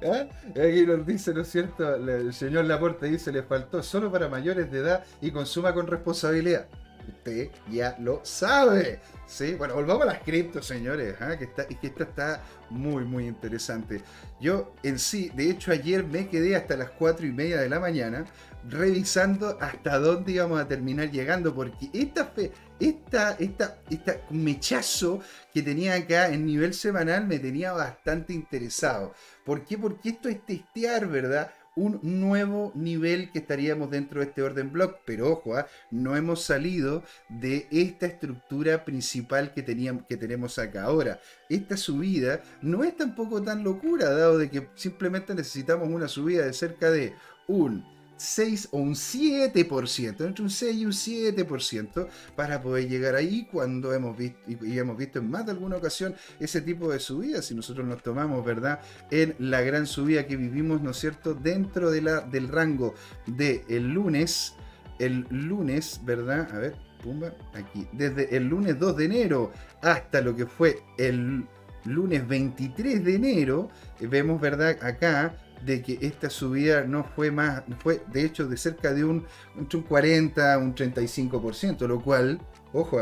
[0.00, 0.28] ¿Eh?
[0.50, 1.94] Aquí nos dice, ¿no es cierto?
[1.94, 6.66] El señor Laporte dice, le faltó solo para mayores de edad y consuma con responsabilidad.
[7.08, 9.00] Usted ya lo sabe.
[9.26, 9.54] ¿sí?
[9.54, 11.36] Bueno, volvamos a las criptos, señores, ¿ah?
[11.38, 14.02] que, está, que esta está muy, muy interesante.
[14.40, 17.80] Yo en sí, de hecho ayer me quedé hasta las 4 y media de la
[17.80, 18.24] mañana
[18.68, 25.20] revisando hasta dónde íbamos a terminar llegando, porque esta fe, esta, esta, esta mechazo
[25.52, 29.14] que tenía acá en nivel semanal me tenía bastante interesado.
[29.44, 29.78] ¿Por qué?
[29.78, 31.50] Porque esto es testear, ¿verdad?
[31.76, 34.98] un nuevo nivel que estaríamos dentro de este orden block.
[35.04, 35.66] Pero ojo, ¿ah?
[35.90, 40.84] no hemos salido de esta estructura principal que, teníamos, que tenemos acá.
[40.84, 46.44] Ahora, esta subida no es tampoco tan locura, dado de que simplemente necesitamos una subida
[46.44, 47.14] de cerca de
[47.46, 53.48] un 6 o un 7%, entre un 6 y un 7% para poder llegar ahí
[53.50, 57.46] cuando hemos visto, y hemos visto en más de alguna ocasión ese tipo de subidas,
[57.46, 58.80] si nosotros nos tomamos, ¿verdad?
[59.10, 62.94] En la gran subida que vivimos, ¿no es cierto?, dentro de la, del rango
[63.26, 64.54] del el lunes,
[64.98, 66.48] el lunes, ¿verdad?
[66.52, 71.44] A ver, pumba, aquí, desde el lunes 2 de enero hasta lo que fue el
[71.84, 73.68] lunes 23 de enero,
[74.00, 74.78] vemos, ¿verdad?
[74.82, 79.26] Acá de que esta subida no fue más, fue de hecho de cerca de un,
[79.56, 82.40] un 40, un 35%, lo cual,
[82.72, 82.98] ojo,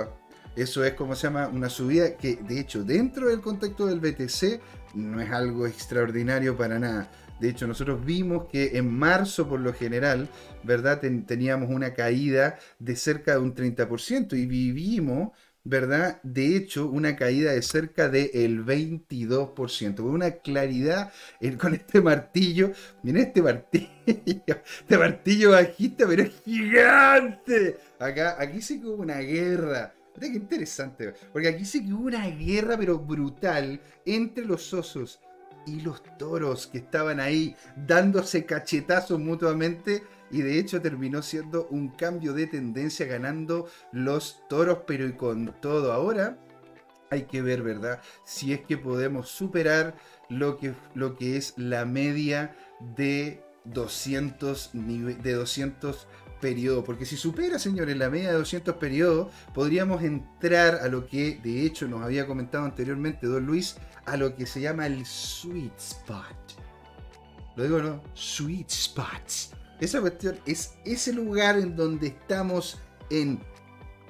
[0.54, 4.60] eso es como se llama una subida que de hecho dentro del contexto del BTC
[4.94, 7.10] no es algo extraordinario para nada.
[7.40, 10.28] De hecho, nosotros vimos que en marzo, por lo general,
[10.62, 11.00] ¿verdad?
[11.26, 15.30] teníamos una caída de cerca de un 30% y vivimos
[15.64, 16.20] ¿verdad?
[16.22, 21.12] De hecho, una caída de cerca del 22%, con una claridad
[21.58, 22.72] con este martillo,
[23.02, 27.78] miren este martillo, este martillo bajista, pero es gigante.
[27.98, 29.94] Acá, aquí sí que hubo una guerra.
[30.18, 35.20] Qué interesante, porque aquí sí que hubo una guerra, pero brutal, entre los osos
[35.66, 41.88] y los toros que estaban ahí dándose cachetazos mutuamente y de hecho terminó siendo un
[41.90, 46.38] cambio de tendencia ganando los toros, pero y con todo ahora
[47.10, 48.00] hay que ver, ¿verdad?
[48.24, 49.94] Si es que podemos superar
[50.30, 52.56] lo que, lo que es la media
[52.96, 56.06] de 200, de 200
[56.40, 56.84] periodos.
[56.86, 61.66] Porque si supera, señores, la media de 200 periodos, podríamos entrar a lo que de
[61.66, 66.36] hecho nos había comentado anteriormente Don Luis, a lo que se llama el sweet spot.
[67.56, 68.02] Lo digo, ¿no?
[68.14, 69.52] Sweet spots
[69.84, 72.78] esa cuestión es ese lugar en donde estamos
[73.10, 73.40] en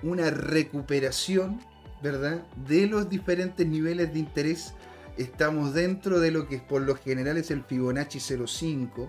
[0.03, 1.61] una recuperación,
[2.03, 2.47] ¿verdad?
[2.69, 4.75] De los diferentes niveles de interés.
[5.17, 9.09] Estamos dentro de lo que por lo general es el Fibonacci 0.5,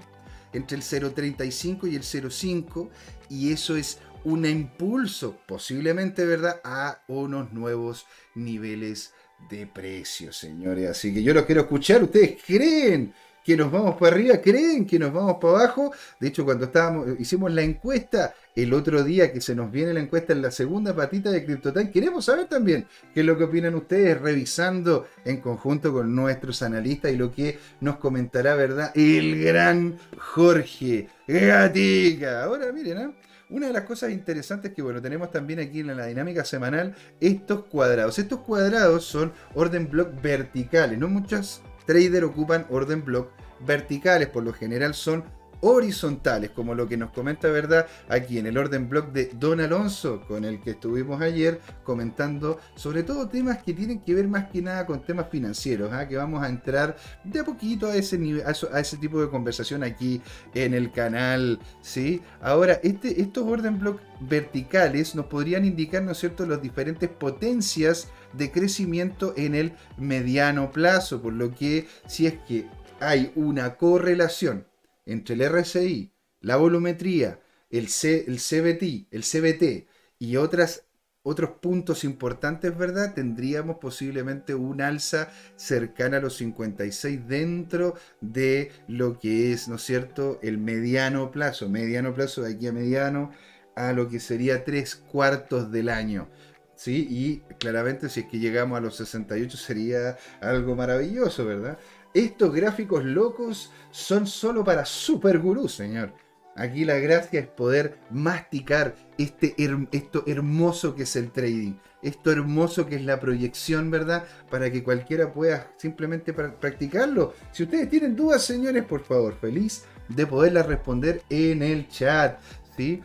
[0.53, 2.89] entre el 0.35 y el 0.5,
[3.29, 9.11] y eso es un impulso, posiblemente, ¿verdad?, a unos nuevos niveles
[9.49, 10.89] de precios, señores.
[10.89, 12.03] Así que yo los quiero escuchar.
[12.03, 15.91] ¿Ustedes creen que nos vamos para arriba, creen que nos vamos para abajo.
[16.19, 19.99] De hecho, cuando estábamos, hicimos la encuesta el otro día que se nos viene la
[19.99, 23.73] encuesta en la segunda patita de CryptoTime, queremos saber también qué es lo que opinan
[23.75, 28.91] ustedes, revisando en conjunto con nuestros analistas y lo que nos comentará, ¿verdad?
[28.95, 32.43] El gran Jorge Gatica.
[32.43, 33.09] Ahora, miren, ¿eh?
[33.49, 37.65] Una de las cosas interesantes que bueno, tenemos también aquí en la dinámica semanal, estos
[37.65, 38.17] cuadrados.
[38.17, 44.53] Estos cuadrados son orden block verticales, no muchas Trader ocupan orden block verticales, por lo
[44.53, 45.23] general son
[45.63, 47.87] horizontales, como lo que nos comenta, ¿verdad?
[48.09, 53.03] Aquí en el orden blog de Don Alonso, con el que estuvimos ayer comentando sobre
[53.03, 56.07] todo temas que tienen que ver más que nada con temas financieros, ¿ah?
[56.07, 59.83] que vamos a entrar de a poquito a ese, nivel, a, ese tipo de conversación
[59.83, 60.21] aquí
[60.53, 62.21] en el canal, ¿sí?
[62.41, 68.09] Ahora, este, estos orden block verticales nos podrían indicar, ¿no es cierto?, las diferentes potencias
[68.33, 72.67] de crecimiento en el mediano plazo, por lo que si es que
[72.99, 74.65] hay una correlación
[75.05, 77.39] entre el RSI, la volumetría,
[77.69, 79.87] el, C, el CBT, CBT
[80.19, 80.85] y otras,
[81.23, 83.13] otros puntos importantes, ¿verdad?
[83.13, 89.81] Tendríamos posiblemente un alza cercana a los 56 dentro de lo que es, ¿no es
[89.83, 93.31] cierto?, el mediano plazo, mediano plazo de aquí a mediano,
[93.75, 96.29] a lo que sería tres cuartos del año.
[96.75, 97.07] ¿sí?
[97.09, 101.77] Y claramente si es que llegamos a los 68 sería algo maravilloso, ¿verdad?
[102.13, 106.13] Estos gráficos locos son solo para super gurús, señor.
[106.55, 109.55] Aquí la gracia es poder masticar este
[109.91, 111.73] esto hermoso que es el trading,
[112.03, 114.25] esto hermoso que es la proyección, ¿verdad?
[114.51, 117.33] Para que cualquiera pueda simplemente practicarlo.
[117.51, 122.39] Si ustedes tienen dudas, señores, por favor, feliz de poderlas responder en el chat,
[122.77, 123.01] ¿sí?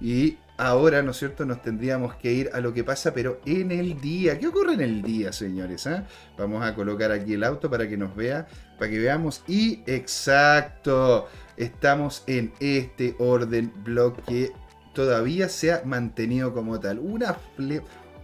[0.00, 3.72] Y ahora, ¿no es cierto?, nos tendríamos que ir a lo que pasa, pero en
[3.72, 4.38] el día.
[4.38, 5.86] ¿Qué ocurre en el día, señores?
[5.86, 6.04] Ah?
[6.38, 8.46] Vamos a colocar aquí el auto para que nos vea,
[8.78, 9.42] para que veamos.
[9.48, 14.52] Y exacto, estamos en este orden bloque
[14.92, 16.98] todavía se ha mantenido como tal.
[16.98, 17.36] Una,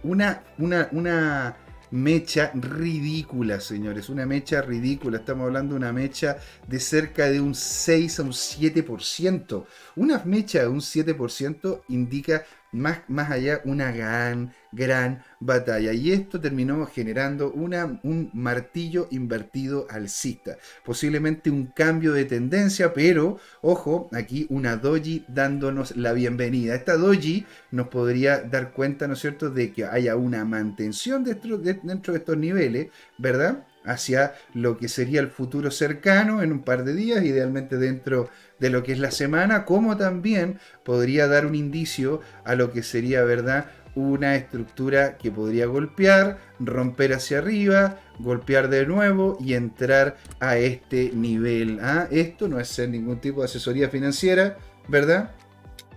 [0.03, 1.55] una, una, una
[1.91, 4.09] mecha ridícula, señores.
[4.09, 5.17] Una mecha ridícula.
[5.17, 9.65] Estamos hablando de una mecha de cerca de un 6 a un 7%.
[9.95, 15.93] Una mecha de un 7% indica más, más allá una gran, gran batalla.
[15.93, 20.57] Y esto terminó generando una, un martillo invertido alcista.
[20.83, 26.75] Posiblemente un cambio de tendencia, pero ojo, aquí una doji dándonos la bienvenida.
[26.75, 31.57] Esta doji nos podría dar cuenta, ¿no es cierto?, de que haya una mantención dentro
[31.57, 33.66] de, dentro de estos niveles, ¿verdad?
[33.87, 38.69] Hacia lo que sería el futuro cercano en un par de días, idealmente dentro de
[38.69, 43.23] lo que es la semana, como también podría dar un indicio a lo que sería,
[43.23, 43.65] ¿verdad?
[43.95, 51.11] Una estructura que podría golpear, romper hacia arriba, golpear de nuevo y entrar a este
[51.13, 51.79] nivel.
[51.81, 52.07] ¿ah?
[52.11, 55.31] Esto no es ser ningún tipo de asesoría financiera, ¿verdad?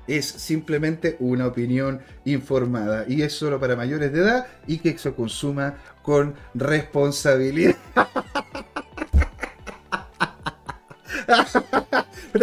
[0.06, 5.12] Es simplemente una opinión informada y es solo para mayores de edad y que se
[5.12, 7.76] consuma con responsabilidad.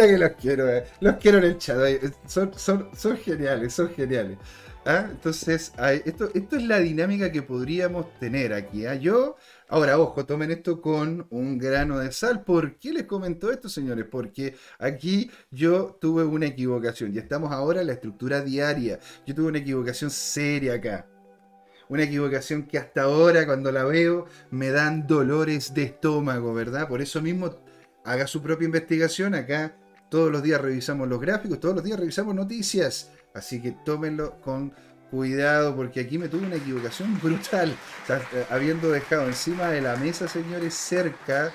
[0.06, 0.84] que los quiero, eh.
[1.00, 1.78] los quiero en el chat.
[2.26, 2.52] Son,
[2.94, 4.38] son, geniales, son geniales.
[4.84, 5.06] ¿Ah?
[5.10, 5.72] Entonces,
[6.04, 8.86] esto, esto es la dinámica que podríamos tener aquí.
[8.86, 8.94] ¿ah?
[8.94, 9.36] Yo,
[9.68, 12.44] ahora, ojo, tomen esto con un grano de sal.
[12.44, 14.06] ¿Por qué les comento esto, señores?
[14.10, 17.14] Porque aquí yo tuve una equivocación.
[17.14, 18.98] Y estamos ahora en la estructura diaria.
[19.26, 21.06] Yo tuve una equivocación seria acá.
[21.88, 26.88] Una equivocación que hasta ahora, cuando la veo, me dan dolores de estómago, ¿verdad?
[26.88, 27.54] Por eso mismo,
[28.04, 29.34] haga su propia investigación.
[29.34, 29.74] Acá
[30.10, 33.10] todos los días revisamos los gráficos, todos los días revisamos noticias.
[33.34, 34.72] Así que tómenlo con
[35.10, 37.70] cuidado porque aquí me tuve una equivocación brutal.
[38.08, 41.52] Eh, habiendo dejado encima de la mesa, señores, cerca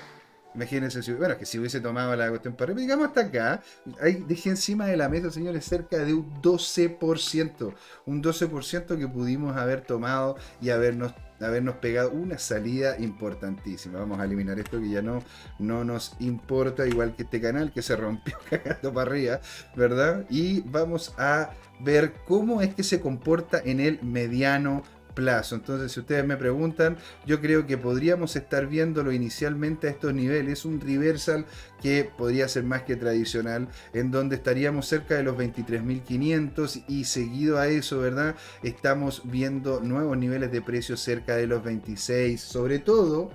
[0.55, 3.63] Imagínense, si, bueno, que si hubiese tomado la cuestión para digamos hasta acá,
[3.99, 7.73] ahí dejé encima de la mesa, señores, cerca de un 12%.
[8.05, 11.13] Un 12% que pudimos haber tomado y habernos,
[11.43, 13.99] habernos pegado una salida importantísima.
[13.99, 15.23] Vamos a eliminar esto que ya no,
[15.59, 19.39] no nos importa, igual que este canal que se rompió cagando para arriba,
[19.75, 20.25] ¿verdad?
[20.29, 25.55] Y vamos a ver cómo es que se comporta en el mediano plazo.
[25.55, 30.65] Entonces, si ustedes me preguntan, yo creo que podríamos estar viéndolo inicialmente a estos niveles,
[30.65, 31.45] un reversal
[31.81, 37.59] que podría ser más que tradicional, en donde estaríamos cerca de los 23.500 y seguido
[37.59, 38.35] a eso, ¿verdad?
[38.63, 43.31] Estamos viendo nuevos niveles de precios cerca de los 26, sobre todo,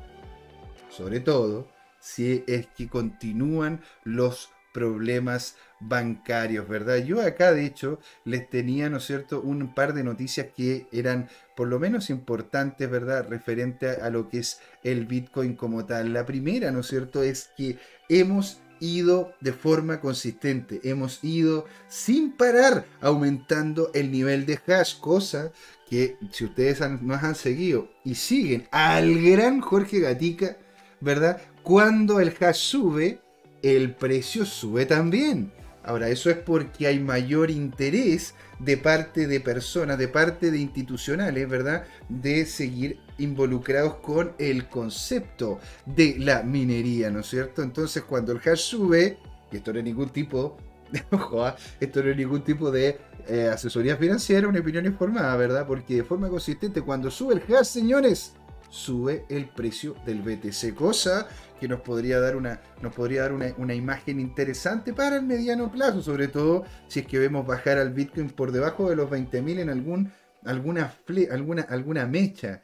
[0.89, 1.69] sobre todo,
[2.01, 6.97] si es que continúan los problemas bancarios, ¿verdad?
[6.99, 11.29] Yo acá, de hecho, les tenía, ¿no es cierto?, un par de noticias que eran
[11.57, 16.13] por lo menos importantes, ¿verdad?, referente a, lo que es el Bitcoin como tal.
[16.13, 22.33] La primera, ¿no es cierto?, es que hemos ido de forma consistente, hemos ido sin
[22.33, 25.53] parar aumentando el nivel de hash, cosa
[25.89, 30.59] que si ustedes nos han seguido y siguen al gran Jorge Gatica,
[31.01, 31.41] ¿verdad?
[31.63, 33.21] Cuando el hash sube,
[33.63, 35.53] el precio sube también.
[35.89, 41.49] Ahora, eso es porque hay mayor interés de parte de personas, de parte de institucionales,
[41.49, 41.87] ¿verdad?
[42.11, 47.63] De seguir involucrados con el concepto de la minería, ¿no es cierto?
[47.63, 49.17] Entonces, cuando el hash sube,
[49.51, 50.59] y esto no es ningún tipo,
[51.11, 51.57] ojo, ¿ah?
[51.81, 55.67] esto no es ningún tipo de eh, asesoría financiera, una opinión informada, ¿verdad?
[55.67, 58.35] Porque de forma consistente, cuando sube el hash, señores,
[58.69, 63.75] sube el precio del BTC, cosa que nos podría dar una, nos podría dar una,
[63.75, 68.31] imagen interesante para el mediano plazo, sobre todo si es que vemos bajar al Bitcoin
[68.31, 70.13] por debajo de los 20.000 en algún,
[70.45, 70.95] alguna,
[71.31, 72.63] alguna, alguna mecha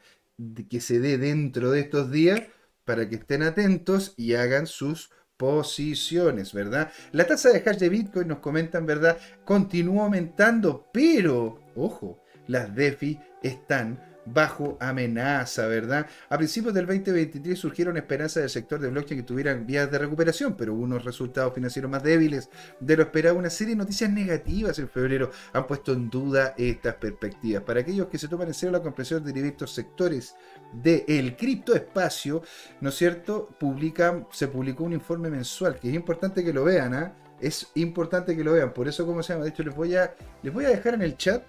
[0.69, 2.41] que se dé dentro de estos días
[2.85, 6.91] para que estén atentos y hagan sus posiciones, ¿verdad?
[7.11, 9.17] La tasa de hash de Bitcoin nos comentan, ¿verdad?
[9.43, 16.07] Continúa aumentando, pero, ojo, las DeFi están bajo amenaza, ¿verdad?
[16.29, 20.55] A principios del 2023 surgieron esperanzas del sector de blockchain que tuvieran vías de recuperación,
[20.55, 22.49] pero unos resultados financieros más débiles
[22.79, 23.37] de lo esperado.
[23.37, 27.63] Una serie de noticias negativas en febrero han puesto en duda estas perspectivas.
[27.63, 30.35] Para aquellos que se toman en serio la comprensión de diversos sectores
[30.73, 32.41] del criptoespacio,
[32.81, 33.49] ¿no es cierto?
[33.59, 37.13] Publican, se publicó un informe mensual que es importante que lo vean, ¿ah?
[37.39, 38.73] Es importante que lo vean.
[38.73, 39.43] Por eso, ¿cómo se llama?
[39.43, 41.43] De hecho, les voy a, les voy a dejar en el chat,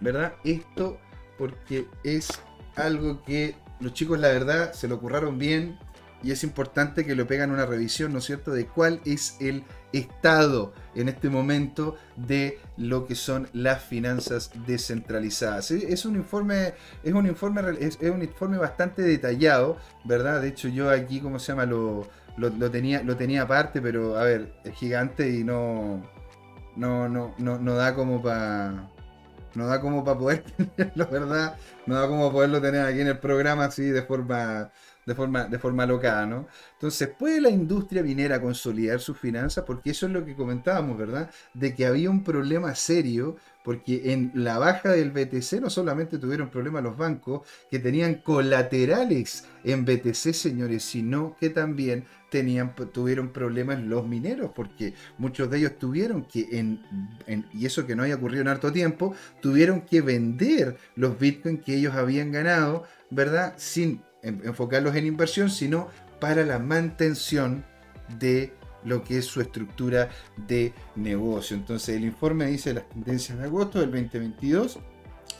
[0.00, 0.34] ¿verdad?
[0.44, 0.98] Esto
[1.38, 2.28] porque es
[2.76, 5.78] algo que los chicos, la verdad, se lo curraron bien
[6.22, 9.64] y es importante que lo pegan una revisión, ¿no es cierto?, de cuál es el
[9.92, 15.70] estado en este momento de lo que son las finanzas descentralizadas.
[15.70, 16.74] Es un informe,
[17.04, 20.40] es un informe, es, un informe bastante detallado, ¿verdad?
[20.40, 21.66] De hecho, yo aquí, ¿cómo se llama?
[21.66, 22.06] Lo,
[22.36, 26.02] lo, tenía, lo tenía aparte, pero a ver, es gigante y no,
[26.76, 28.90] no, no, no, no da como para
[29.56, 30.42] no da como para poder
[30.76, 31.56] tenerlo, ¿verdad?
[31.86, 34.70] No da como poderlo tener aquí en el programa así de forma
[35.06, 36.48] de forma, de forma local, ¿no?
[36.72, 39.64] Entonces, ¿puede la industria minera consolidar sus finanzas?
[39.64, 41.30] Porque eso es lo que comentábamos, ¿verdad?
[41.54, 46.50] De que había un problema serio, porque en la baja del BTC no solamente tuvieron
[46.50, 52.04] problemas los bancos, que tenían colaterales en BTC, señores, sino que también
[52.92, 56.80] tuvieron problemas los mineros, porque muchos de ellos tuvieron que, en,
[57.52, 61.76] y eso que no haya ocurrido en harto tiempo, tuvieron que vender los bitcoins que
[61.76, 63.54] ellos habían ganado, ¿verdad?
[63.56, 65.88] Sin enfocarlos en inversión, sino
[66.20, 67.64] para la mantención
[68.18, 68.52] de
[68.84, 70.08] lo que es su estructura
[70.48, 71.56] de negocio.
[71.56, 74.78] Entonces el informe dice las tendencias de agosto del 2022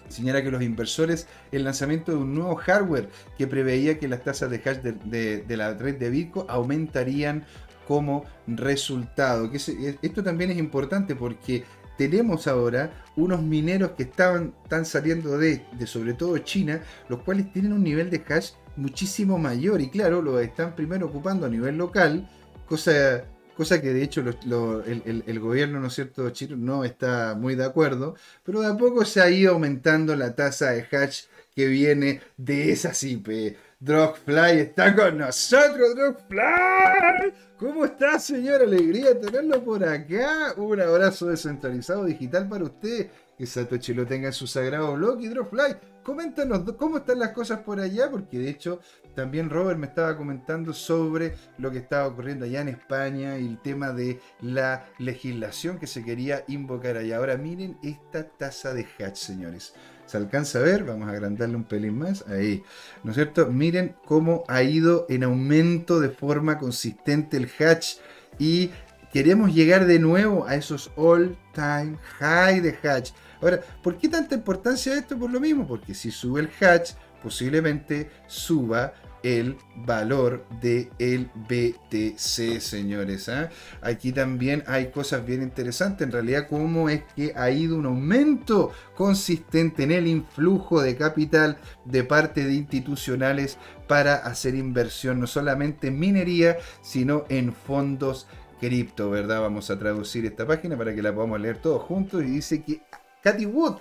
[0.09, 4.51] señala que los inversores el lanzamiento de un nuevo hardware que preveía que las tasas
[4.51, 7.45] de hash de, la red de Bitcoin aumentarían
[7.87, 9.51] como resultado.
[9.51, 9.59] Que
[10.03, 11.65] esto también es importante porque
[11.97, 17.53] tenemos ahora unos mineros que estaban, están saliendo de, de sobre todo China, los cuales
[17.53, 21.79] tienen un nivel de hash muchísimo mayor y claro, lo están primero ocupando a nivel
[21.79, 22.29] local,
[22.69, 23.25] cosa,
[23.57, 28.15] cosa que de hecho el, gobierno, ¿no es cierto?, chino no está muy de acuerdo,
[28.45, 32.71] pero de a poco se ha ido aumentando la tasa de hash que viene de
[32.71, 33.57] esa CIPE.
[33.81, 37.33] Drogfly está con nosotros, Drogfly.
[37.59, 38.61] ¿Cómo está, señor?
[38.63, 40.55] Alegría tenerlo por acá.
[40.57, 43.11] Un abrazo descentralizado digital para usted.
[43.37, 45.20] Que Satoshi lo tenga en su sagrado blog.
[45.20, 48.80] Y Drogfly, coméntanos cómo están las cosas por allá, porque de hecho
[49.14, 53.61] también Robert me estaba comentando sobre lo que estaba ocurriendo allá en España y el
[53.61, 57.16] tema de la legislación que se quería invocar allá.
[57.16, 59.74] Ahora miren esta tasa de hatch, señores.
[60.07, 60.84] ¿Se alcanza a ver?
[60.84, 62.24] Vamos a agrandarle un pelín más.
[62.28, 62.62] Ahí.
[63.03, 63.47] ¿No es cierto?
[63.49, 67.97] Miren cómo ha ido en aumento de forma consistente el hatch
[68.39, 68.70] y
[69.12, 73.11] queremos llegar de nuevo a esos all time high de hatch.
[73.41, 75.18] Ahora, ¿por qué tanta importancia esto?
[75.18, 82.61] Por lo mismo, porque si sube el hatch, posiblemente suba el valor del el BTC,
[82.61, 83.28] señores.
[83.28, 83.51] ¿ah?
[83.82, 86.07] Aquí también hay cosas bien interesantes.
[86.07, 91.59] En realidad, cómo es que ha ido un aumento consistente en el influjo de capital
[91.84, 93.59] de parte de institucionales
[93.89, 98.28] para hacer inversión no solamente en minería, sino en fondos
[98.61, 99.41] cripto, ¿verdad?
[99.41, 102.82] Vamos a traducir esta página para que la podamos leer todos juntos y dice que
[103.27, 103.79] Cathy Wood,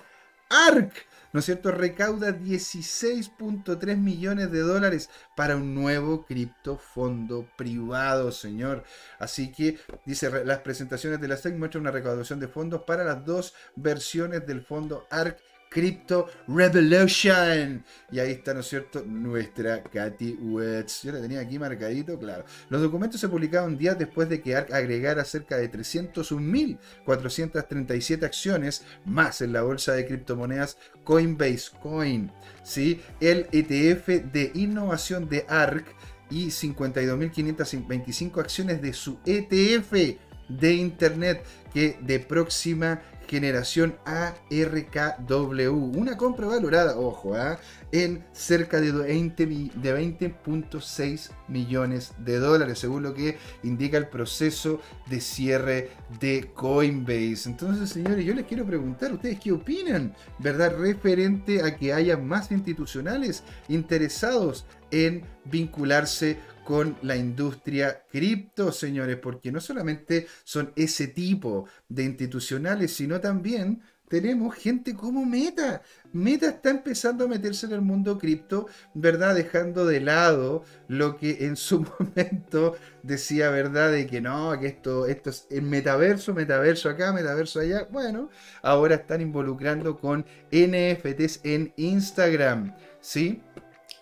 [0.50, 8.84] ARK, ¿no es cierto?, recauda 16.3 millones de dólares para un nuevo criptofondo privado, señor.
[9.20, 13.24] Así que, dice, las presentaciones de la SEC muestran una recaudación de fondos para las
[13.24, 15.38] dos versiones del fondo ARK
[15.70, 17.84] Crypto Revolution.
[18.12, 21.04] Y ahí está, ¿no es cierto?, nuestra Katy Wetz.
[21.04, 22.46] Yo la tenía aquí marcadito, claro.
[22.70, 29.42] Los documentos se publicaron días después de que ARK agregara cerca de 301.437 acciones más
[29.42, 32.32] en la bolsa de criptomonedas Coinbase Coin.
[32.64, 33.02] ¿sí?
[33.20, 35.86] El ETF de innovación de ARK
[36.30, 40.18] y 52.525 acciones de su ETF
[40.50, 41.44] de Internet
[41.74, 45.98] que de próxima generación ARKW.
[45.98, 47.60] Una compra valorada, ojo, ¿ah?
[47.92, 55.92] en cerca de 20.6 millones de dólares, según lo que indica el proceso de cierre
[56.20, 57.50] de Coinbase.
[57.50, 60.16] Entonces, señores, yo les quiero preguntar, ¿ustedes qué opinan?
[60.40, 60.76] ¿Verdad?
[60.78, 66.55] Referente a que haya más institucionales interesados en vincularse con
[67.02, 74.56] la industria cripto, señores, porque no solamente son ese tipo de institucionales, sino también tenemos
[74.56, 75.82] gente como Meta.
[76.14, 79.36] Meta está empezando a meterse en el mundo cripto, ¿verdad?
[79.36, 83.92] Dejando de lado lo que en su momento decía, ¿verdad?
[83.92, 87.88] De que no, que esto, esto es el metaverso, metaverso acá, metaverso allá.
[87.92, 88.30] Bueno,
[88.62, 93.42] ahora están involucrando con NFTs en Instagram, ¿sí?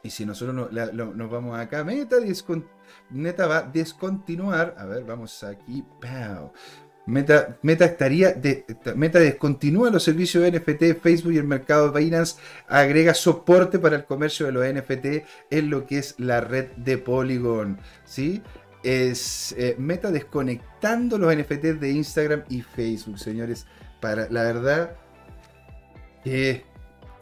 [0.04, 4.76] Y si nosotros nos vamos acá, Meta, va a descontinuar.
[4.78, 5.86] A ver, vamos aquí.
[7.06, 8.36] Meta, Meta estaría
[8.95, 12.36] Meta descontinúa los servicios de NFT, Facebook y el mercado de Binance
[12.68, 16.97] agrega soporte para el comercio de los NFT en lo que es la red de
[16.97, 18.41] Polygon, ¿sí?
[18.84, 23.66] Es eh, Meta desconectando los NFTs de Instagram y Facebook, señores.
[24.01, 24.97] Para la verdad
[26.26, 26.73] que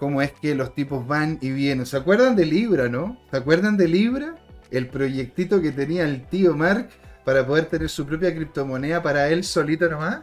[0.02, 1.86] cómo es que los tipos van y vienen.
[1.86, 3.20] ¿Se acuerdan de Libra, no?
[3.30, 4.36] ¿Se acuerdan de Libra?
[4.72, 6.89] El proyectito que tenía el tío Mark
[7.24, 10.22] para poder tener su propia criptomoneda para él solito nomás.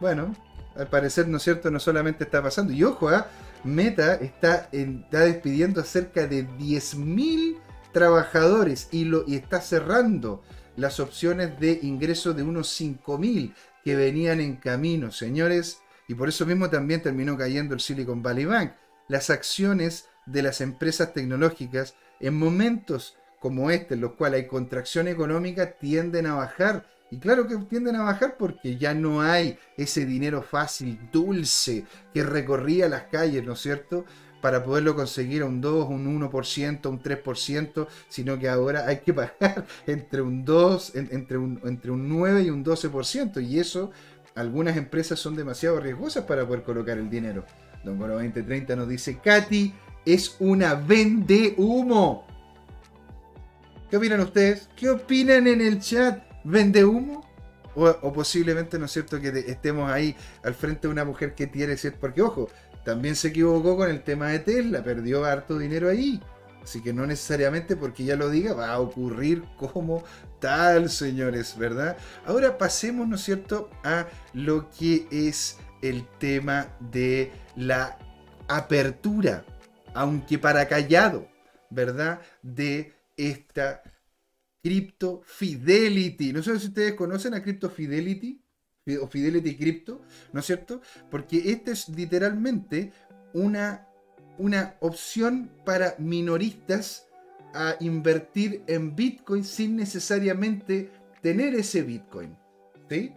[0.00, 0.34] Bueno,
[0.74, 1.70] al parecer, ¿no es cierto?
[1.70, 2.72] No solamente está pasando.
[2.72, 3.26] Y ojo, ¿ah?
[3.64, 7.58] Meta está, está despidiendo a cerca de 10.000
[7.92, 10.42] trabajadores y, lo, y está cerrando
[10.74, 13.52] las opciones de ingreso de unos 5.000
[13.84, 15.82] que venían en camino, señores.
[16.08, 18.72] Y por eso mismo también terminó cayendo el Silicon Valley Bank
[19.08, 25.08] las acciones de las empresas tecnológicas en momentos como este, en los cuales hay contracción
[25.08, 26.86] económica, tienden a bajar.
[27.10, 32.22] Y claro que tienden a bajar porque ya no hay ese dinero fácil, dulce, que
[32.22, 34.04] recorría las calles, ¿no es cierto?
[34.42, 39.14] Para poderlo conseguir a un 2, un 1%, un 3%, sino que ahora hay que
[39.14, 43.42] pagar entre un 2, entre un, entre un 9 y un 12%.
[43.42, 43.90] Y eso,
[44.34, 47.44] algunas empresas son demasiado riesgosas para poder colocar el dinero.
[47.84, 49.74] Don Goro 2030 nos dice, Katy
[50.04, 52.26] es una vende humo.
[53.90, 54.68] ¿Qué opinan ustedes?
[54.76, 56.22] ¿Qué opinan en el chat?
[56.44, 57.26] ¿Vende humo?
[57.74, 61.76] O, posiblemente, ¿no es cierto?, que estemos ahí al frente de una mujer que tiene
[61.76, 61.94] ser.
[61.94, 62.48] Porque, ojo,
[62.84, 66.20] también se equivocó con el tema de Tesla, perdió harto dinero ahí.
[66.62, 70.02] Así que no necesariamente porque ya lo diga va a ocurrir como
[70.40, 71.96] tal, señores, ¿verdad?
[72.26, 77.98] Ahora pasemos, ¿no es cierto?, a lo que es el tema de la
[78.46, 79.44] apertura,
[79.92, 81.28] aunque para callado,
[81.70, 82.20] ¿verdad?
[82.42, 83.82] De esta
[84.62, 86.32] Crypto Fidelity.
[86.32, 88.40] No sé si ustedes conocen a Crypto Fidelity
[89.02, 90.00] o Fidelity Crypto,
[90.32, 90.80] ¿no es cierto?
[91.10, 92.92] Porque esta es literalmente
[93.34, 93.86] una,
[94.38, 97.08] una opción para minoristas
[97.54, 100.90] a invertir en Bitcoin sin necesariamente
[101.22, 102.36] tener ese Bitcoin.
[102.88, 103.12] ¿Sí?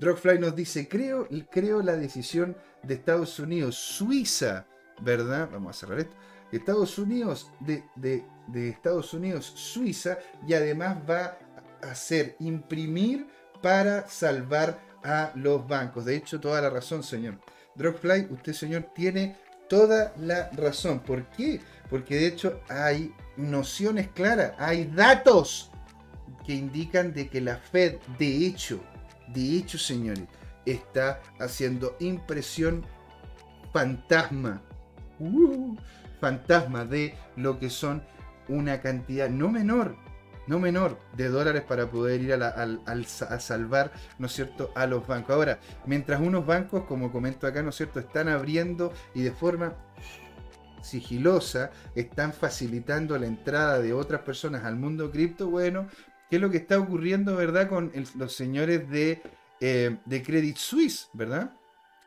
[0.00, 4.66] Drogfly nos dice, creo, creo la decisión de Estados Unidos, Suiza,
[5.00, 5.48] ¿verdad?
[5.52, 6.14] Vamos a cerrar esto.
[6.50, 11.38] Estados Unidos, de, de, Estados Unidos, Suiza, y además va
[11.82, 13.26] a hacer imprimir
[13.60, 16.04] para salvar a los bancos.
[16.04, 17.38] De hecho, toda la razón, señor.
[17.74, 19.36] Drogfly, usted, señor, tiene
[19.68, 21.00] toda la razón.
[21.00, 21.60] ¿Por qué?
[21.90, 25.70] Porque de hecho hay nociones claras, hay datos
[26.46, 28.80] que indican de que la Fed, de hecho,
[29.28, 30.24] de hecho, señores,
[30.70, 32.84] está haciendo impresión
[33.72, 34.62] fantasma.
[35.18, 35.76] Uh,
[36.20, 38.02] fantasma de lo que son
[38.48, 39.96] una cantidad no menor,
[40.46, 45.34] no menor de dólares para poder ir a, salvar, ¿no es cierto?, a los bancos.
[45.34, 49.74] Ahora, mientras unos bancos, como comento acá, ¿no es cierto?, están abriendo y de forma
[50.80, 55.88] sigilosa están facilitando la entrada de otras personas al mundo cripto, bueno,
[56.28, 59.22] ¿Qué es lo que está ocurriendo, verdad, con los señores de,
[59.60, 61.52] eh, de Credit Suisse, verdad?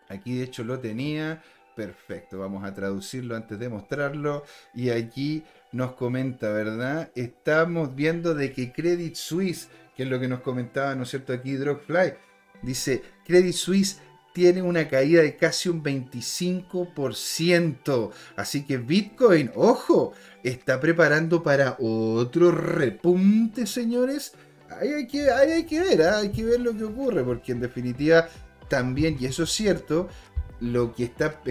[0.09, 1.41] Aquí de hecho lo tenía.
[1.75, 4.43] Perfecto, vamos a traducirlo antes de mostrarlo.
[4.73, 7.11] Y aquí nos comenta, ¿verdad?
[7.15, 11.33] Estamos viendo de que Credit Suisse, que es lo que nos comentaba, ¿no es cierto?
[11.33, 12.13] Aquí Drogfly,
[12.61, 14.01] dice, Credit Suisse
[14.33, 18.11] tiene una caída de casi un 25%.
[18.35, 24.33] Así que Bitcoin, ojo, está preparando para otro repunte, señores.
[24.79, 26.19] Ahí hay que, hay que ver, ¿ah?
[26.19, 28.27] hay que ver lo que ocurre, porque en definitiva
[28.67, 30.07] también, y eso es cierto,
[30.59, 31.41] lo que, está,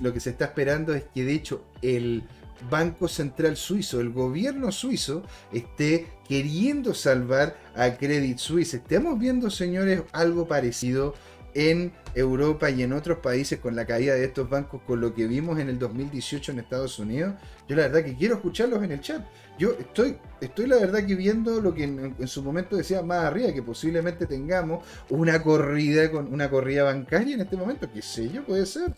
[0.00, 2.24] lo que se está esperando es que de hecho el
[2.70, 5.22] Banco Central Suizo, el gobierno suizo,
[5.52, 8.74] esté queriendo salvar a Credit Suisse.
[8.74, 11.14] Estamos viendo, señores, algo parecido
[11.56, 15.26] en Europa y en otros países con la caída de estos bancos, con lo que
[15.26, 17.34] vimos en el 2018 en Estados Unidos,
[17.66, 19.26] yo la verdad que quiero escucharlos en el chat.
[19.58, 23.52] Yo estoy, estoy la verdad que viendo lo que en, su momento decía más arriba,
[23.52, 28.44] que posiblemente tengamos una corrida con una corrida bancaria en este momento, qué sé yo,
[28.44, 28.94] puede ser.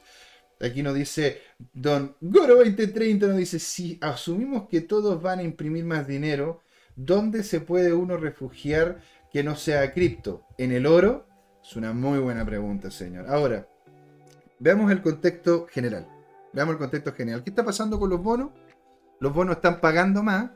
[0.61, 1.41] Aquí nos dice
[1.73, 6.63] Don Goro 2030, nos dice, si asumimos que todos van a imprimir más dinero,
[6.99, 9.01] ¿Dónde se puede uno refugiar
[9.33, 10.43] que no sea cripto?
[10.59, 11.28] ¿En el oro?
[11.69, 13.29] Es una muy buena pregunta, señor.
[13.29, 13.69] Ahora,
[14.59, 16.09] veamos el contexto general.
[16.55, 17.45] Veamos el contexto general.
[17.45, 18.53] ¿Qué está pasando con los bonos?
[19.21, 20.51] Los bonos están pagando más,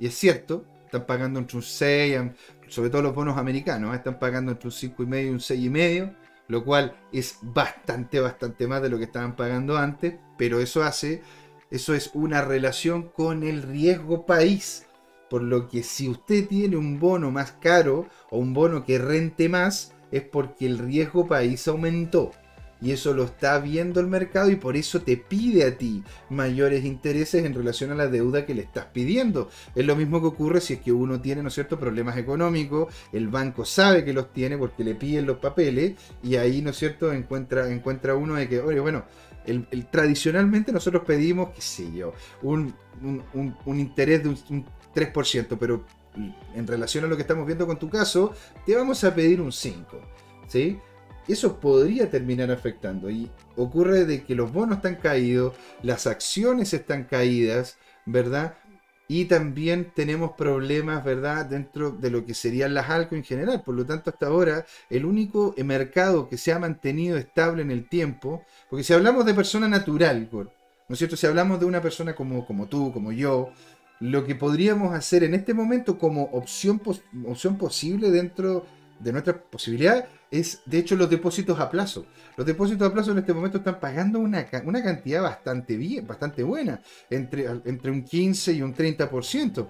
[0.00, 2.20] y es cierto, están pagando entre un 6,
[2.66, 3.98] sobre todo los bonos americanos, ¿eh?
[3.98, 6.16] están pagando entre un 5,5 y un 6,5,
[6.48, 11.22] lo cual es bastante, bastante más de lo que estaban pagando antes, pero eso hace,
[11.70, 14.84] eso es una relación con el riesgo país.
[15.30, 19.48] Por lo que si usted tiene un bono más caro o un bono que rente
[19.48, 22.32] más, es porque el riesgo país aumentó.
[22.80, 26.84] Y eso lo está viendo el mercado y por eso te pide a ti mayores
[26.84, 29.48] intereses en relación a la deuda que le estás pidiendo.
[29.74, 32.92] Es lo mismo que ocurre si es que uno tiene, ¿no es cierto?, problemas económicos,
[33.12, 36.76] el banco sabe que los tiene porque le piden los papeles y ahí, ¿no es
[36.76, 39.04] cierto?, encuentra, encuentra uno de que, oye, bueno,
[39.46, 42.12] el, tradicionalmente nosotros pedimos, qué sé yo,
[42.42, 45.84] un, un, interés de un, 3%, pero
[46.54, 49.50] en relación a lo que estamos viendo con tu caso, te vamos a pedir un
[49.50, 49.84] 5%.
[50.48, 50.78] ¿Sí?
[51.28, 53.10] eso podría terminar afectando.
[53.10, 58.54] Y ocurre de que los bonos están caídos, las acciones están caídas, ¿verdad?
[59.08, 63.62] Y también tenemos problemas, ¿verdad?, dentro de lo que serían las alco en general.
[63.64, 67.88] Por lo tanto, hasta ahora, el único mercado que se ha mantenido estable en el
[67.88, 71.16] tiempo, porque si hablamos de persona natural, ¿no es cierto?
[71.16, 73.50] Si hablamos de una persona como, como tú, como yo,
[74.00, 76.80] lo que podríamos hacer en este momento como opción,
[77.26, 78.66] opción posible dentro
[79.00, 82.06] de nuestras posibilidades es, de hecho, los depósitos a plazo.
[82.36, 86.42] Los depósitos a plazo en este momento están pagando una, una cantidad bastante bien, bastante
[86.42, 86.80] buena,
[87.10, 89.66] entre, entre un 15 y un 30%.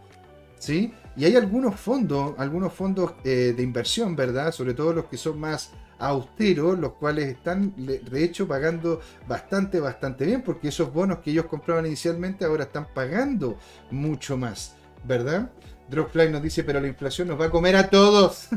[0.59, 0.93] ¿Sí?
[1.17, 4.53] Y hay algunos fondos, algunos fondos eh, de inversión, ¿verdad?
[4.53, 10.25] Sobre todo los que son más austeros, los cuales están de hecho pagando bastante, bastante
[10.27, 13.59] bien, porque esos bonos que ellos compraban inicialmente ahora están pagando
[13.91, 14.75] mucho más,
[15.05, 15.51] ¿verdad?
[15.89, 18.49] Dropfly nos dice, pero la inflación nos va a comer a todos.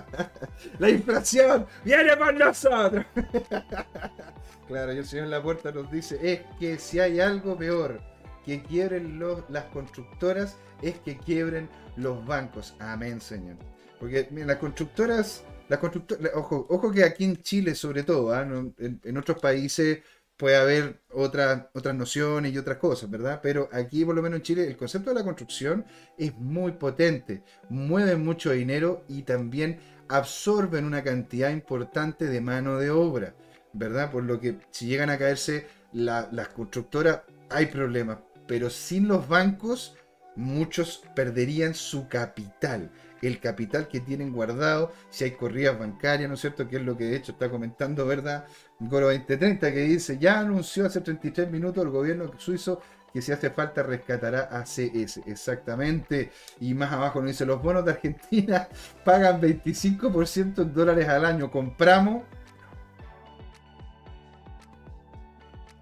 [0.78, 3.06] la inflación viene por nosotros.
[4.68, 8.00] claro, y el señor en la puerta nos dice, es que si hay algo peor
[8.44, 12.74] que quiebren los, las constructoras, es que quiebren los bancos.
[12.78, 13.56] Amén, señor.
[13.98, 18.42] Porque las constructoras, las constructoras, ojo, ojo que aquí en Chile sobre todo, ¿ah?
[18.42, 20.00] en otros países
[20.38, 23.40] puede haber otras, otras nociones y otras cosas, ¿verdad?
[23.42, 25.84] Pero aquí, por lo menos en Chile, el concepto de la construcción
[26.16, 32.90] es muy potente, mueven mucho dinero y también absorben una cantidad importante de mano de
[32.90, 33.34] obra,
[33.72, 34.12] ¿verdad?
[34.12, 39.96] Por lo que si llegan a caerse las constructoras, hay problemas, pero sin los bancos,
[40.36, 42.92] muchos perderían su capital
[43.22, 46.68] el capital que tienen guardado, si hay corridas bancarias, ¿no es cierto?
[46.68, 48.46] Que es lo que de hecho está comentando, ¿verdad?
[48.78, 52.80] Goro 2030, que dice, ya anunció hace 33 minutos el gobierno suizo
[53.12, 55.22] que si hace falta rescatará a CS.
[55.26, 56.30] Exactamente.
[56.60, 58.68] Y más abajo nos dice, los bonos de Argentina
[59.04, 61.50] pagan 25% en dólares al año.
[61.50, 62.22] ¿Compramos?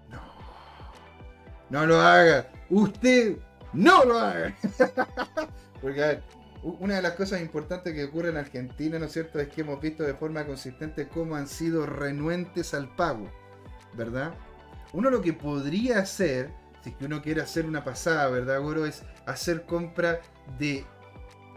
[0.09, 0.21] No.
[1.69, 2.49] No lo haga.
[2.69, 3.37] Usted
[3.73, 4.55] no lo haga.
[5.81, 6.23] Porque a ver,
[6.63, 9.79] una de las cosas importantes que ocurre en Argentina, ¿no es cierto?, es que hemos
[9.79, 13.31] visto de forma consistente cómo han sido renuentes al pago,
[13.93, 14.33] ¿verdad?
[14.93, 16.51] Uno lo que podría hacer,
[16.83, 18.85] si es que uno quiere hacer una pasada, ¿verdad, Goro?
[18.85, 20.21] Es hacer compra
[20.57, 20.85] de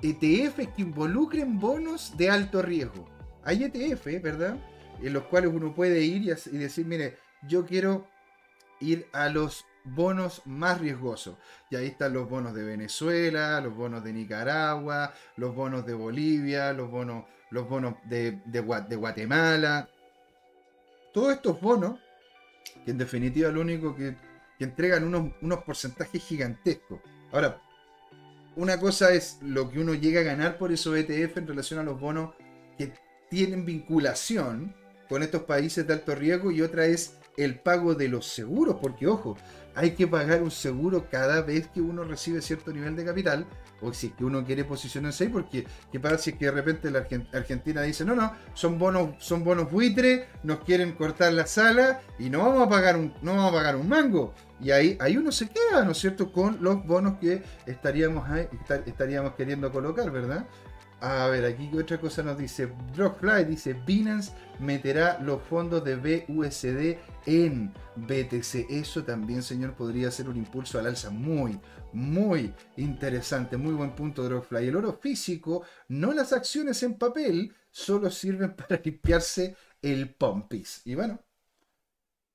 [0.02, 3.08] ETFs que involucren bonos de alto riesgo.
[3.44, 4.58] Hay ETFs, ¿verdad?
[5.00, 8.06] En los cuales uno puede ir y decir, mire, yo quiero
[8.80, 11.36] ir a los bonos más riesgosos.
[11.70, 16.72] Y ahí están los bonos de Venezuela, los bonos de Nicaragua, los bonos de Bolivia,
[16.72, 18.40] los bonos, los bonos de,
[18.96, 19.88] Guatemala.
[21.12, 21.98] Todos estos bonos,
[22.84, 24.16] que en definitiva lo único que,
[24.58, 27.00] que entregan unos, unos porcentajes gigantescos.
[27.32, 27.60] Ahora,
[28.56, 31.84] una cosa es lo que uno llega a ganar por esos ETF en relación a
[31.84, 32.34] los bonos
[32.76, 32.92] que
[33.28, 34.74] tienen vinculación
[35.08, 39.06] con estos países de alto riesgo y otra es el pago de los seguros, porque
[39.06, 39.36] ojo,
[39.74, 43.46] hay que pagar un seguro cada vez que uno recibe cierto nivel de capital,
[43.80, 46.50] o si es que uno quiere posicionarse ahí, porque qué pasa si es que de
[46.50, 51.46] repente la Argentina dice, no, no, son bonos, son bonos buitres, nos quieren cortar la
[51.46, 54.34] sala y no vamos a pagar un, no vamos a pagar un mango.
[54.60, 58.28] Y ahí, ahí uno se queda, ¿no es cierto?, con los bonos que estaríamos,
[58.84, 60.46] estaríamos queriendo colocar, ¿verdad?
[61.00, 62.70] A ver, aquí otra cosa nos dice.
[62.94, 68.66] Dropfly dice: Binance meterá los fondos de BUSD en BTC.
[68.68, 71.58] Eso también, señor, podría ser un impulso al alza muy,
[71.94, 73.56] muy interesante.
[73.56, 74.68] Muy buen punto, Dropfly.
[74.68, 80.82] El oro físico, no las acciones en papel, solo sirven para limpiarse el pompis.
[80.84, 81.18] Y bueno,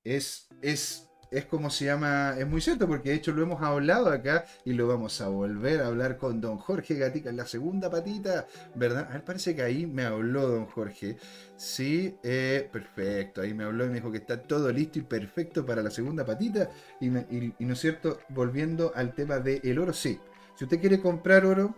[0.04, 1.05] es, es
[1.36, 4.72] es como se llama, es muy cierto, porque de hecho lo hemos hablado acá y
[4.72, 9.08] lo vamos a volver a hablar con don Jorge Gatica en la segunda patita, ¿verdad?
[9.10, 11.18] A ver, parece que ahí me habló don Jorge.
[11.58, 15.66] Sí, eh, perfecto, ahí me habló y me dijo que está todo listo y perfecto
[15.66, 16.70] para la segunda patita.
[17.02, 20.20] Y, no es cierto, volviendo al tema del oro, sí.
[20.56, 21.76] Si usted quiere comprar oro,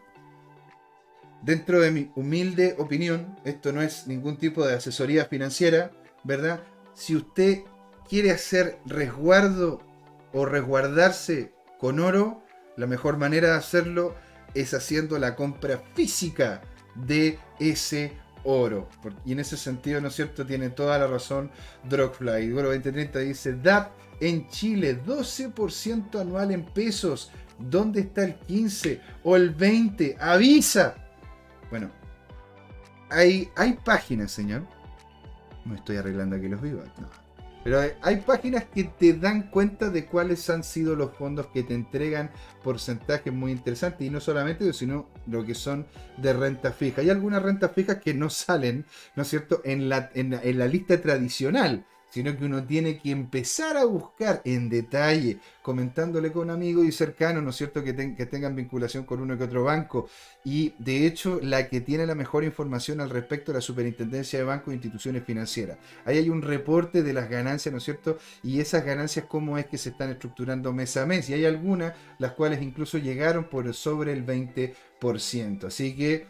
[1.41, 5.91] dentro de mi humilde opinión, esto no es ningún tipo de asesoría financiera,
[6.23, 6.61] ¿verdad?
[6.93, 7.63] Si usted
[8.07, 9.81] quiere hacer resguardo
[10.33, 12.43] o resguardarse con oro,
[12.75, 14.15] la mejor manera de hacerlo
[14.53, 16.61] es haciendo la compra física
[16.95, 18.87] de ese oro.
[19.25, 20.45] Y en ese sentido, ¿no es cierto?
[20.45, 21.51] Tiene toda la razón
[21.89, 22.51] Drogfly.
[22.51, 27.31] Bueno, 2030 dice, DAP en Chile, 12% anual en pesos.
[27.59, 30.17] ¿Dónde está el 15 o el 20?
[30.19, 30.95] Avisa.
[31.69, 31.91] Bueno,
[33.09, 34.63] hay, hay páginas, señor.
[35.65, 36.85] No estoy arreglando aquí los vivos.
[36.99, 37.26] No.
[37.67, 41.73] Pero hay, páginas que te dan cuenta de cuáles han sido los fondos que te
[41.73, 42.31] entregan
[42.63, 44.07] porcentajes muy interesantes.
[44.07, 47.01] Y no solamente eso, sino lo que son de renta fija.
[47.01, 48.85] Hay algunas rentas fijas que no salen,
[49.17, 53.77] ¿no es cierto?, en la, en la lista tradicional sino que uno tiene que empezar
[53.77, 59.03] a buscar en detalle, comentándole con amigos y cercanos, ¿no es cierto?, que, tengan vinculación
[59.03, 60.07] con uno que otro banco.
[60.43, 64.45] Y de hecho, la que tiene la mejor información al respecto de la Superintendencia de
[64.45, 65.77] Bancos e Instituciones Financieras.
[66.05, 69.65] Ahí hay un reporte de las ganancias, ¿no es cierto?, y esas ganancias, cómo es
[69.65, 71.29] que se están estructurando mes a mes.
[71.29, 75.65] Y hay algunas, las cuales incluso llegaron por sobre el 20%.
[75.65, 76.25] Así que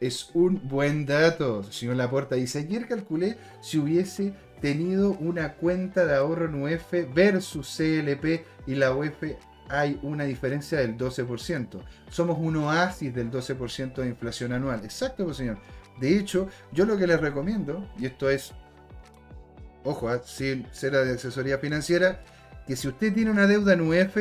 [0.00, 1.62] es un buen dato.
[1.64, 7.76] Señor Laporta dice, ayer calculé si hubiese tenido una cuenta de ahorro en UF versus
[7.76, 9.22] CLP y la UF
[9.68, 11.82] hay una diferencia del 12%.
[12.08, 14.84] Somos un oasis del 12% de inflación anual.
[14.84, 15.58] Exacto, pues, señor.
[16.00, 18.52] De hecho, yo lo que les recomiendo, y esto es,
[19.82, 22.22] ojo, ah, sin ser de asesoría financiera,
[22.66, 24.16] que si usted tiene una deuda en UF,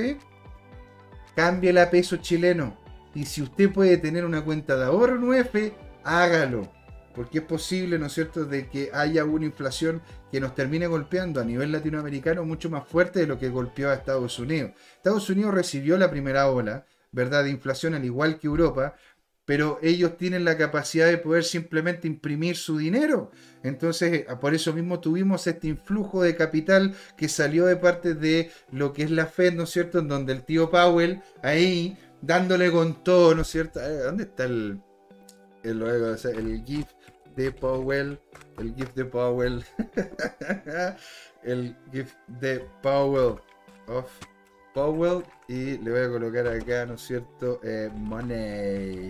[1.35, 2.77] cambie a peso chileno.
[3.13, 5.73] Y si usted puede tener una cuenta de ahorro en
[6.03, 6.69] hágalo
[7.15, 10.01] porque es posible, ¿no es cierto?, de que haya una inflación
[10.35, 13.93] que nos termine golpeando a nivel latinoamericano mucho más fuerte de lo que golpeó a
[13.93, 14.71] Estados Unidos.
[14.97, 18.95] Estados Unidos recibió la primera ola, ¿verdad?, de inflación al igual que Europa,
[19.45, 23.31] pero ellos tienen la capacidad de poder simplemente imprimir su dinero.
[23.63, 28.91] Entonces, por eso mismo tuvimos este influjo de capital que salió de parte de lo
[28.91, 33.05] que es la Fed, ¿no es cierto?, en donde el tío Powell ahí dándole con
[33.05, 33.79] todo, ¿no es cierto?
[33.79, 34.81] Eh, ¿Dónde está el,
[35.63, 36.87] el, el GIF
[37.35, 38.19] de Powell,
[38.57, 39.63] el GIF de Powell,
[41.43, 43.35] el GIF de Powell,
[43.87, 44.09] of
[44.73, 47.59] Powell, y le voy a colocar acá, ¿no es cierto?
[47.63, 49.09] Eh, money.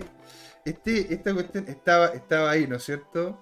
[0.64, 3.40] Este, esta cuestión estaba, estaba ahí, ¿no es cierto?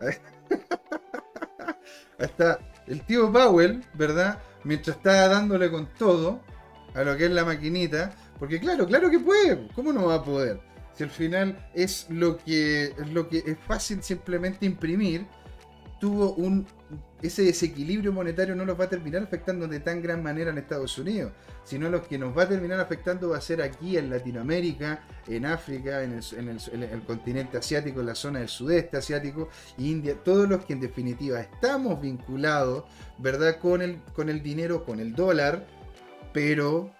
[2.18, 4.38] Está el tío Powell, ¿verdad?
[4.64, 6.40] Mientras está dándole con todo
[6.94, 10.24] a lo que es la maquinita, porque claro, claro que puede, ¿cómo no va a
[10.24, 10.60] poder?
[10.94, 15.26] Si al final es lo que es lo que es fácil simplemente imprimir,
[16.00, 16.66] tuvo un
[17.22, 20.98] ese desequilibrio monetario no los va a terminar afectando de tan gran manera en Estados
[20.98, 21.32] Unidos,
[21.64, 25.46] sino lo que nos va a terminar afectando va a ser aquí en Latinoamérica, en
[25.46, 30.74] África, en el, continente asiático, en la zona del sudeste asiático, India, todos los que
[30.74, 32.84] en definitiva estamos vinculados,
[33.16, 33.58] ¿verdad?
[33.58, 35.66] Con el, con el dinero, con el dólar,
[36.34, 36.90] pero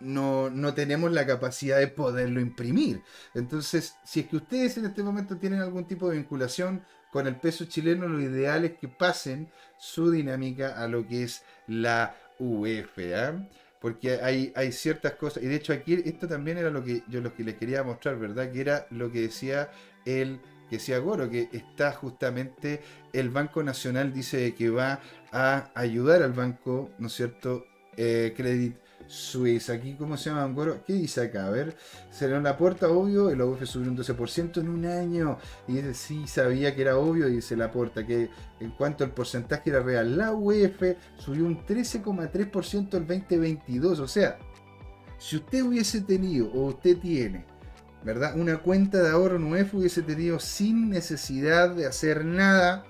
[0.00, 3.02] no, no, tenemos la capacidad de poderlo imprimir.
[3.34, 7.36] Entonces, si es que ustedes en este momento tienen algún tipo de vinculación con el
[7.36, 12.98] peso chileno, lo ideal es que pasen su dinámica a lo que es la UF.
[13.14, 13.48] ¿ah?
[13.80, 17.20] Porque hay, hay ciertas cosas, y de hecho aquí esto también era lo que yo
[17.20, 18.50] lo que les quería mostrar, ¿verdad?
[18.50, 19.70] Que era lo que decía
[20.04, 22.80] el que decía Goro, que está justamente
[23.12, 25.00] el Banco Nacional dice que va
[25.32, 27.66] a ayudar al banco, ¿no es cierto?
[27.96, 28.76] Eh, Credit
[29.06, 29.74] Suiza.
[29.74, 30.54] Aquí, ¿cómo se llama?
[30.86, 31.46] ¿Qué dice acá?
[31.46, 31.76] A ver,
[32.10, 33.30] cerraron la puerta, obvio.
[33.30, 35.38] El UF subió un 12% en un año.
[35.68, 37.26] Y dice, sí, sabía que era obvio.
[37.26, 38.30] Dice la puerta que
[38.60, 40.82] en cuanto al porcentaje era real, la UF
[41.16, 44.00] subió un 13,3% el 2022.
[44.00, 44.38] O sea,
[45.18, 47.46] si usted hubiese tenido, o usted tiene,
[48.04, 48.36] ¿verdad?
[48.36, 52.84] Una cuenta de ahorro en UF hubiese tenido sin necesidad de hacer nada,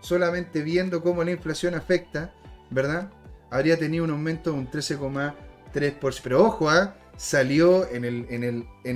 [0.00, 2.32] solamente viendo cómo la inflación afecta,
[2.70, 3.10] ¿verdad?
[3.50, 5.34] Habría tenido un aumento de un 13,3%.
[5.72, 6.20] 3%.
[6.22, 6.94] Pero ojo, ¿ah?
[7.16, 8.44] salió en el, en,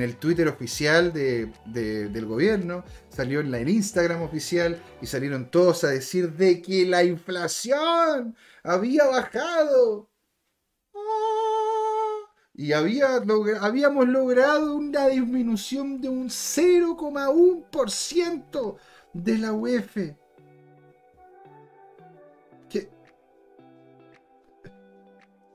[0.02, 6.32] el, Twitter oficial del gobierno, salió en la Instagram oficial y salieron todos a decir
[6.32, 10.08] de que la inflación había bajado.
[10.94, 10.98] ¡Ah!
[12.54, 13.16] Y había,
[13.60, 18.76] habíamos logrado una disminución de un 0,1%
[19.12, 19.96] de la UEF.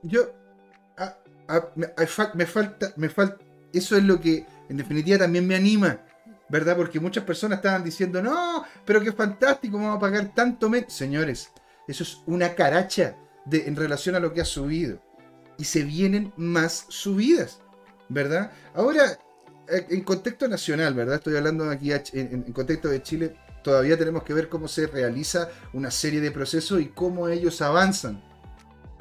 [0.04, 0.41] yo.
[1.76, 1.88] Me,
[2.46, 2.94] falta.
[2.96, 3.38] Me falta.
[3.74, 6.00] Eso es lo que en definitiva también me anima.
[6.50, 6.76] ¿Verdad?
[6.76, 10.70] Porque muchas personas estaban diciendo, no, pero qué fantástico, vamos a pagar tanto.
[10.88, 11.50] Señores,
[11.88, 15.02] eso es una caracha de, en relación a lo que ha subido.
[15.58, 17.62] Y se vienen más subidas.
[18.10, 18.52] ¿Verdad?
[18.74, 19.18] Ahora,
[19.70, 21.16] eh, en contexto nacional, ¿verdad?
[21.16, 25.90] Estoy hablando aquí en, contexto de Chile, todavía tenemos que ver cómo se realiza una
[25.90, 28.22] serie de procesos y cómo ellos avanzan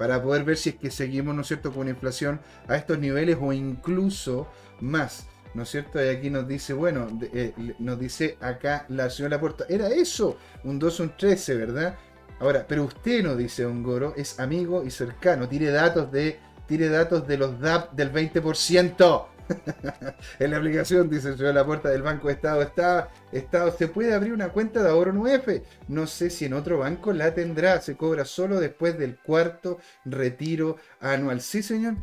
[0.00, 3.36] para poder ver si es que seguimos, ¿no es cierto?, con inflación a estos niveles
[3.38, 4.48] o incluso
[4.80, 6.02] más, ¿no es cierto?
[6.02, 10.78] Y aquí nos dice, bueno, eh, nos dice acá la señora Puerta, era eso, un
[10.78, 11.98] 2, un 13, ¿verdad?
[12.38, 16.88] Ahora, pero usted nos dice, un Goro, es amigo y cercano, tire datos de, tire
[16.88, 19.26] datos de los DAP del 20%.
[20.38, 24.14] en la aplicación dice yo la puerta del Banco de Estado está, Estado se puede
[24.14, 27.96] abrir una cuenta de ahorro 9 no sé si en otro banco la tendrá se
[27.96, 31.96] cobra solo después del cuarto retiro anual sí señor.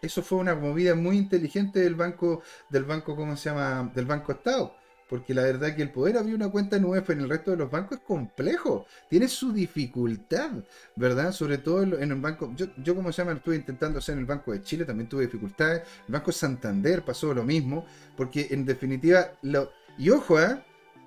[0.00, 4.32] Eso fue una movida muy inteligente del banco del banco cómo se llama del Banco
[4.32, 4.76] Estado
[5.08, 7.56] porque la verdad que el poder abrir una cuenta en UEF en el resto de
[7.56, 10.50] los bancos es complejo, tiene su dificultad,
[10.96, 11.32] ¿verdad?
[11.32, 14.26] Sobre todo en el banco, yo, yo como se llama, estuve intentando hacer en el
[14.26, 17.86] Banco de Chile, también tuve dificultades, el Banco Santander pasó lo mismo,
[18.16, 20.62] porque en definitiva, lo, y ojo, ¿eh?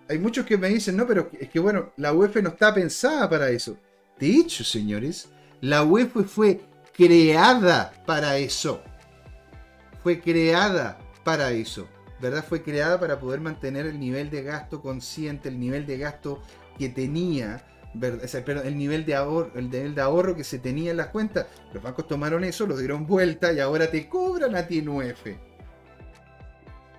[0.10, 3.30] hay muchos que me dicen, no, pero es que bueno, la UEF no está pensada
[3.30, 3.78] para eso.
[4.20, 5.30] De hecho, señores,
[5.62, 6.62] la UEF fue
[6.94, 8.82] creada para eso.
[10.04, 11.88] Fue creada para eso.
[12.22, 12.46] ¿Verdad?
[12.48, 16.42] Fue creada para poder mantener el nivel de gasto consciente, el nivel de gasto
[16.78, 18.66] que tenía, ¿verdad?
[18.66, 21.48] el nivel de ahorro, el nivel de ahorro que se tenía en las cuentas.
[21.74, 25.28] Los bancos tomaron eso, lo dieron vuelta y ahora te cobran a ti en UF.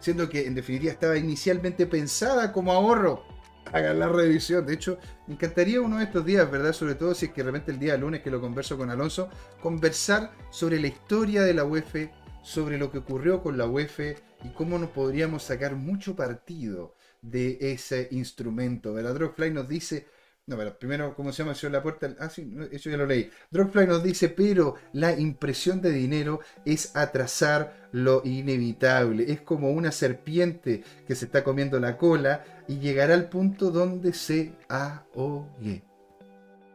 [0.01, 3.25] Siendo que en definitiva estaba inicialmente pensada como ahorro.
[3.73, 4.67] Hagan la revisión.
[4.67, 6.73] De hecho, me encantaría uno de estos días, ¿verdad?
[6.73, 9.31] Sobre todo si es que de repente el día lunes que lo converso con Alonso,
[9.63, 12.11] conversar sobre la historia de la UEF,
[12.43, 14.01] sobre lo que ocurrió con la UEF,
[14.45, 18.93] y cómo nos podríamos sacar mucho partido de ese instrumento.
[18.93, 19.15] ¿verdad?
[19.15, 20.07] Drogfly nos dice,
[20.47, 21.55] no, pero primero, ¿cómo se llama?
[21.55, 22.17] Señor la puerta.
[22.19, 23.31] Ah, sí, eso ya lo leí.
[23.51, 29.31] Drogfly nos dice, pero la impresión de dinero es atrasar lo inevitable.
[29.33, 34.13] Es como una serpiente que se está comiendo la cola y llegará al punto donde
[34.13, 35.85] se ahogue.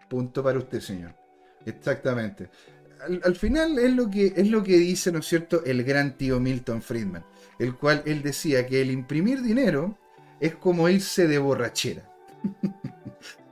[0.10, 1.14] Punto para usted, señor.
[1.66, 2.50] Exactamente.
[3.06, 6.18] Al, al, final es lo, que, es lo que dice, ¿no es cierto?, el gran
[6.18, 7.24] tío Milton Friedman
[7.60, 9.98] el cual él decía que el imprimir dinero
[10.40, 12.04] es como irse de borrachera.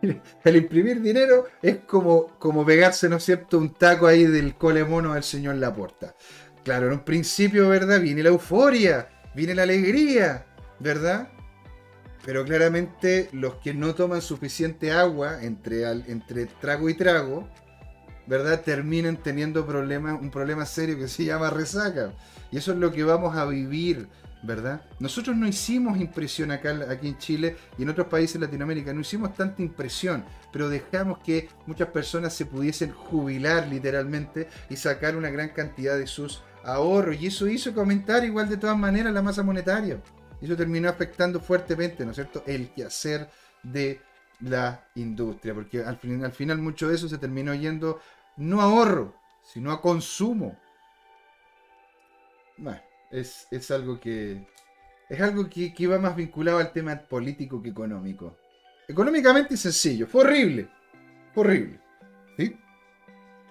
[0.44, 5.14] el imprimir dinero es como, como pegarse, ¿no es cierto?, un taco ahí del colemono
[5.14, 6.16] del señor Laporta.
[6.64, 8.02] Claro, en un principio, ¿verdad?
[8.02, 10.46] Viene la euforia, viene la alegría,
[10.80, 11.30] ¿verdad?
[12.26, 17.48] Pero claramente los que no toman suficiente agua entre, entre trago y trago,
[18.28, 18.62] ¿verdad?
[18.62, 22.14] Terminan teniendo problemas, un problema serio que se llama resaca.
[22.52, 24.08] Y eso es lo que vamos a vivir,
[24.44, 24.82] ¿verdad?
[25.00, 29.02] Nosotros no hicimos impresión acá aquí en Chile y en otros países de Latinoamérica, no
[29.02, 35.30] hicimos tanta impresión, pero dejamos que muchas personas se pudiesen jubilar literalmente y sacar una
[35.30, 37.18] gran cantidad de sus ahorros.
[37.20, 40.00] Y eso hizo comentar igual de todas maneras la masa monetaria.
[40.42, 43.30] Eso terminó afectando fuertemente, ¿no es cierto?, el quehacer
[43.64, 44.02] de
[44.42, 48.00] la industria, porque al, final, al final mucho de eso se terminó yendo
[48.38, 50.58] no ahorro, sino a consumo.
[52.58, 52.82] Bueno,
[53.12, 54.48] es, algo que.
[55.10, 58.38] Es algo que, que va más vinculado al tema político que económico.
[58.88, 60.70] Económicamente sencillo, fue horrible.
[61.34, 61.80] Fue horrible.
[62.38, 62.58] ¿Sí?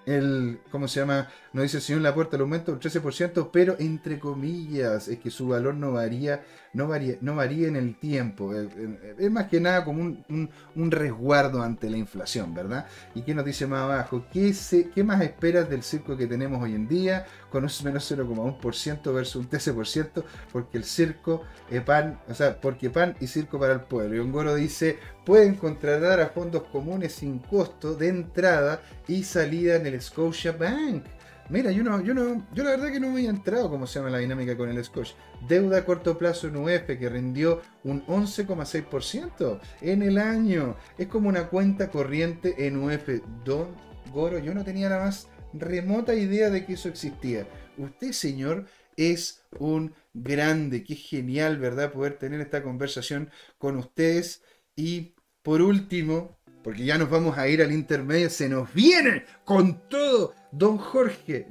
[0.05, 1.29] el, ¿cómo se llama?
[1.55, 5.47] Nos dice el señor Laporta el aumento del 13%, pero entre comillas, es que su
[5.47, 6.43] valor no varía,
[6.73, 8.53] no varía, no varía en el tiempo.
[8.53, 12.87] Eh, eh, es más que nada como un, resguardo ante la inflación, ¿verdad?
[13.13, 14.25] ¿Y qué nos dice más abajo?
[14.33, 17.25] ¿Qué, se, ¿Qué más esperas del circo que tenemos hoy en día?
[17.49, 22.89] Con un menos 0,1% versus un 13%, porque el circo es pan, o sea, porque
[22.89, 24.13] pan y circo para el pueblo.
[24.17, 29.77] Y un goro dice, pueden contratar a fondos comunes sin costo de entrada y salida
[29.77, 31.05] en el Scotia Bank.
[31.47, 33.99] Mira, yo no, yo no, yo la verdad que no me he entrado cómo se
[33.99, 35.13] llama la dinámica con el Scotia.
[35.47, 40.75] Deuda a corto plazo en UF que rindió un 11,6% en el año.
[40.97, 43.21] Es como una cuenta corriente en UF.
[43.43, 43.75] Don
[44.11, 47.47] Goro, yo no tenía la más remota idea de que eso existía.
[47.77, 48.65] Usted, señor,
[48.97, 50.83] es un grande.
[50.83, 51.91] Qué genial, ¿verdad?
[51.91, 53.29] Poder tener esta conversación
[53.59, 54.41] con ustedes.
[54.75, 59.87] Y por último, porque ya nos vamos a ir al intermedio, se nos viene con
[59.87, 61.45] todo Don Jorge.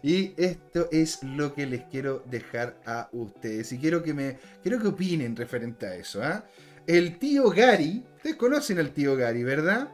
[0.00, 3.72] Y esto es lo que les quiero dejar a ustedes.
[3.72, 6.22] Y quiero que me quiero que opinen referente a eso.
[6.22, 6.44] ¿ah?
[6.86, 9.88] El tío Gary, ustedes conocen al tío Gary, ¿verdad?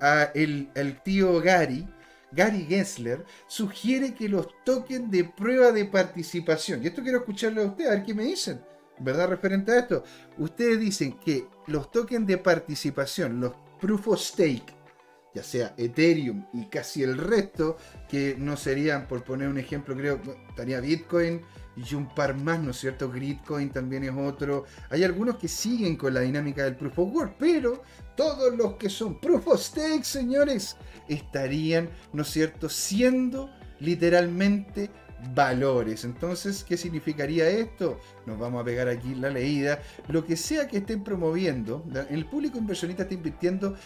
[0.00, 1.86] Ah, el, el tío Gary
[2.32, 7.66] Gary Gensler, sugiere que los tokens de prueba de participación, y esto quiero escucharlo a
[7.66, 8.60] ustedes, a ver qué me dicen,
[8.98, 9.28] ¿verdad?
[9.28, 10.04] Referente a esto.
[10.38, 14.74] Ustedes dicen que los tokens de participación, los proof of stake,
[15.34, 17.76] ya sea Ethereum y casi el resto,
[18.08, 21.40] que no serían, por poner un ejemplo, creo, estaría Bitcoin
[21.76, 23.10] y un par más, ¿no es cierto?
[23.10, 24.64] Gridcoin también es otro.
[24.90, 27.82] Hay algunos que siguen con la dinámica del Proof of Work, pero
[28.16, 30.76] todos los que son Proof of Stake, señores,
[31.08, 34.88] estarían, ¿no es cierto?, siendo literalmente
[35.32, 36.04] valores.
[36.04, 37.98] Entonces, ¿qué significaría esto?
[38.26, 39.80] Nos vamos a pegar aquí la leída.
[40.08, 43.76] Lo que sea que estén promoviendo, el público inversionista está invirtiendo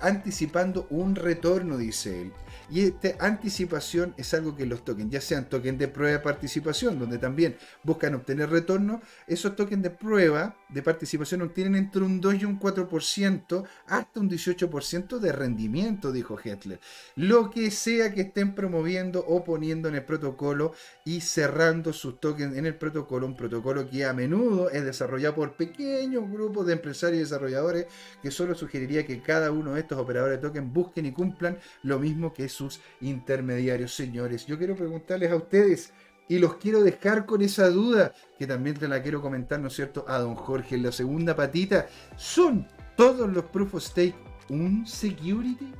[0.00, 2.32] anticipando un retorno, dice él.
[2.70, 6.98] Y esta anticipación es algo que los tokens, ya sean tokens de prueba de participación,
[6.98, 12.34] donde también buscan obtener retorno, esos tokens de prueba de participación obtienen entre un 2
[12.34, 16.80] y un 4% hasta un 18% de rendimiento, dijo Hetler.
[17.16, 20.72] Lo que sea que estén promoviendo o poniendo en el protocolo
[21.04, 25.56] y cerrando sus tokens en el protocolo, un protocolo que a menudo es desarrollado por
[25.56, 27.86] pequeños grupos de empresarios y desarrolladores
[28.22, 31.98] que solo sugeriría que cada uno de estos operadores de tokens busquen y cumplan lo
[31.98, 34.46] mismo que sus intermediarios, señores.
[34.46, 35.92] Yo quiero preguntarles a ustedes,
[36.28, 39.74] y los quiero dejar con esa duda, que también te la quiero comentar, ¿no es
[39.74, 41.86] cierto?, a don Jorge en la segunda patita.
[42.16, 44.14] ¿Son todos los proof of stake
[44.48, 45.72] un security?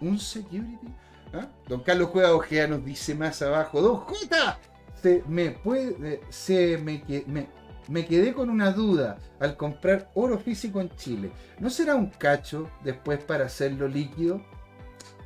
[0.00, 0.88] ¿Un security?
[1.32, 1.48] ¿Ah?
[1.68, 4.58] Don Carlos Juega Ojea nos dice más abajo, Don J,
[5.02, 7.48] se me puede, se me, me,
[7.88, 11.32] me quedé con una duda al comprar oro físico en Chile.
[11.58, 14.42] ¿No será un cacho después para hacerlo líquido?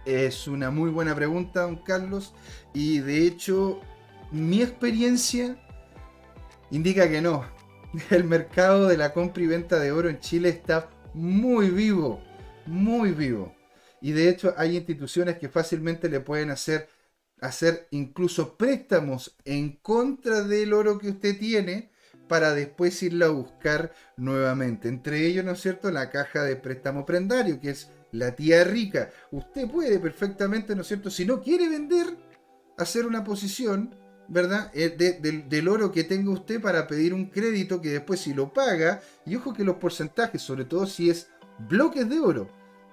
[0.04, 2.32] Es una muy buena pregunta, don Carlos.
[2.72, 3.80] Y de hecho,
[4.30, 5.56] mi experiencia
[6.70, 7.44] indica que no.
[8.10, 12.22] El mercado de la compra y venta de oro en Chile está muy vivo,
[12.66, 13.54] muy vivo.
[14.00, 16.88] Y de hecho hay instituciones que fácilmente le pueden hacer,
[17.40, 21.90] hacer incluso préstamos en contra del oro que usted tiene
[22.28, 24.88] para después irlo a buscar nuevamente.
[24.88, 29.10] Entre ellos, ¿no es cierto?, la caja de préstamo prendario, que es la tía rica.
[29.30, 31.10] Usted puede perfectamente, ¿no es cierto?
[31.10, 32.16] Si no quiere vender,
[32.76, 33.94] hacer una posición,
[34.28, 34.70] ¿verdad?
[34.74, 39.00] Eh, del, oro que tenga usted para pedir un crédito que después si lo paga,
[39.26, 41.28] y ojo que los porcentajes, sobre todo si es
[41.68, 42.48] bloques de oro,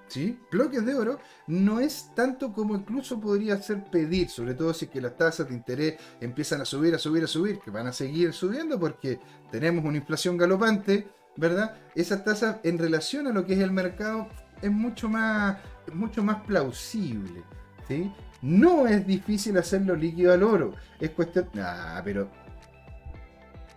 [0.08, 0.38] ¿sí?
[0.50, 4.90] Bloques de oro, no es tanto como incluso podría ser pedir, sobre todo si es
[4.90, 7.92] que las tasas de interés empiezan a subir, a subir, a subir, que van a
[7.92, 11.06] seguir subiendo porque tenemos una inflación galopante,
[11.36, 11.76] ¿verdad?
[11.94, 14.28] Esas tasas en relación a lo que es el mercado
[14.62, 15.58] es mucho más,
[15.92, 17.42] mucho más plausible.
[17.86, 18.12] ¿sí?
[18.42, 20.74] No es difícil hacerlo líquido al oro.
[21.00, 21.48] Es cuestión.
[21.56, 22.28] Ah, pero.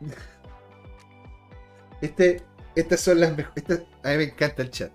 [2.02, 2.42] Este,
[2.74, 3.64] estas son las mejores.
[4.02, 4.92] A mí me encanta el chat.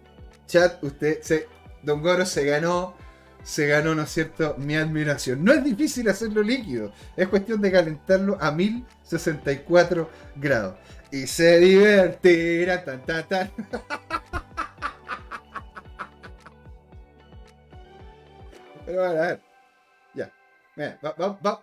[0.49, 1.22] Chat, usted.
[1.22, 1.47] Se,
[1.82, 2.95] Don Goro se ganó.
[3.45, 4.57] Se ganó, ¿no es cierto?
[4.59, 5.45] Mi admiración.
[5.45, 6.91] No es difícil hacerlo líquido.
[7.16, 10.74] Es cuestión de calentarlo a 1064 grados.
[11.12, 12.84] Y se divertirá.
[12.84, 13.51] Tan, tan, tan.
[18.87, 19.43] Pero a ver,
[20.14, 20.32] ya.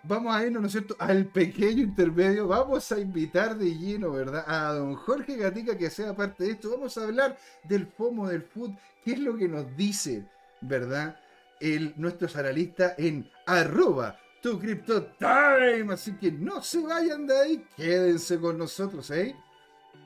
[0.04, 2.48] vamos a irnos, ¿no es cierto?, al pequeño intermedio.
[2.50, 6.72] Vamos a invitar de lleno, ¿verdad?, a don Jorge Gatica que sea parte de esto.
[6.72, 8.72] Vamos a hablar del FOMO del food.
[9.04, 10.26] ¿Qué es lo que nos dice,
[10.62, 11.18] ¿verdad?,
[11.62, 15.10] el, nuestro analista en arroba tu Crypto.
[15.92, 19.34] Así que no se vayan de ahí, quédense con nosotros, ¿eh?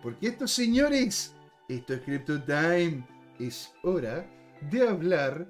[0.04, 1.34] Porque estos señores,
[1.68, 3.04] esto es Crypto Time.
[3.40, 4.26] Es hora
[4.70, 5.48] de hablar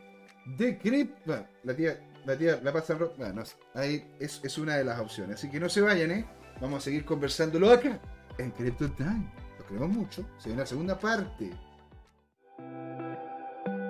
[0.56, 1.46] de Crypto.
[1.64, 3.44] la tía, la tía, la pasa Bueno,
[3.74, 5.38] ahí es, es, una de las opciones.
[5.38, 6.26] Así que no se vayan, ¿eh?
[6.62, 8.00] Vamos a seguir conversándolo acá
[8.38, 9.32] en Crypto Time.
[9.60, 10.26] Lo queremos mucho.
[10.38, 11.52] Se viene la segunda parte.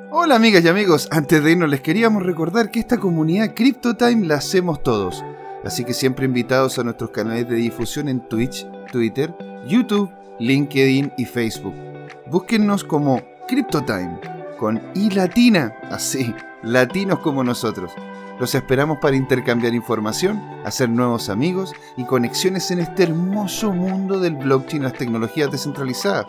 [0.10, 4.36] Hola amigas y amigos, antes de irnos les queríamos recordar que esta comunidad CryptoTime la
[4.36, 5.22] hacemos todos,
[5.66, 9.36] así que siempre invitados a nuestros canales de difusión en Twitch, Twitter,
[9.68, 11.76] YouTube, LinkedIn y Facebook.
[12.26, 16.34] Búsquennos como CryptoTime, con I latina, así,
[16.64, 17.94] latinos como nosotros.
[18.40, 24.36] Los esperamos para intercambiar información, hacer nuevos amigos y conexiones en este hermoso mundo del
[24.36, 26.28] blockchain y las tecnologías descentralizadas.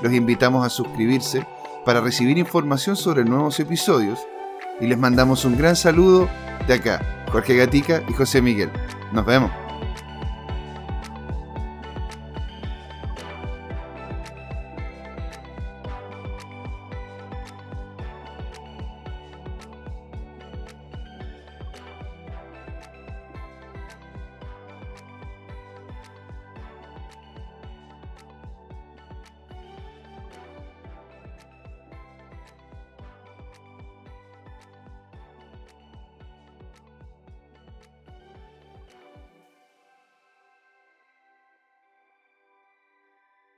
[0.00, 1.46] Los invitamos a suscribirse
[1.84, 4.20] para recibir información sobre nuevos episodios
[4.80, 6.28] y les mandamos un gran saludo
[6.66, 8.70] de acá, Jorge Gatica y José Miguel.
[9.12, 9.69] Nos vemos.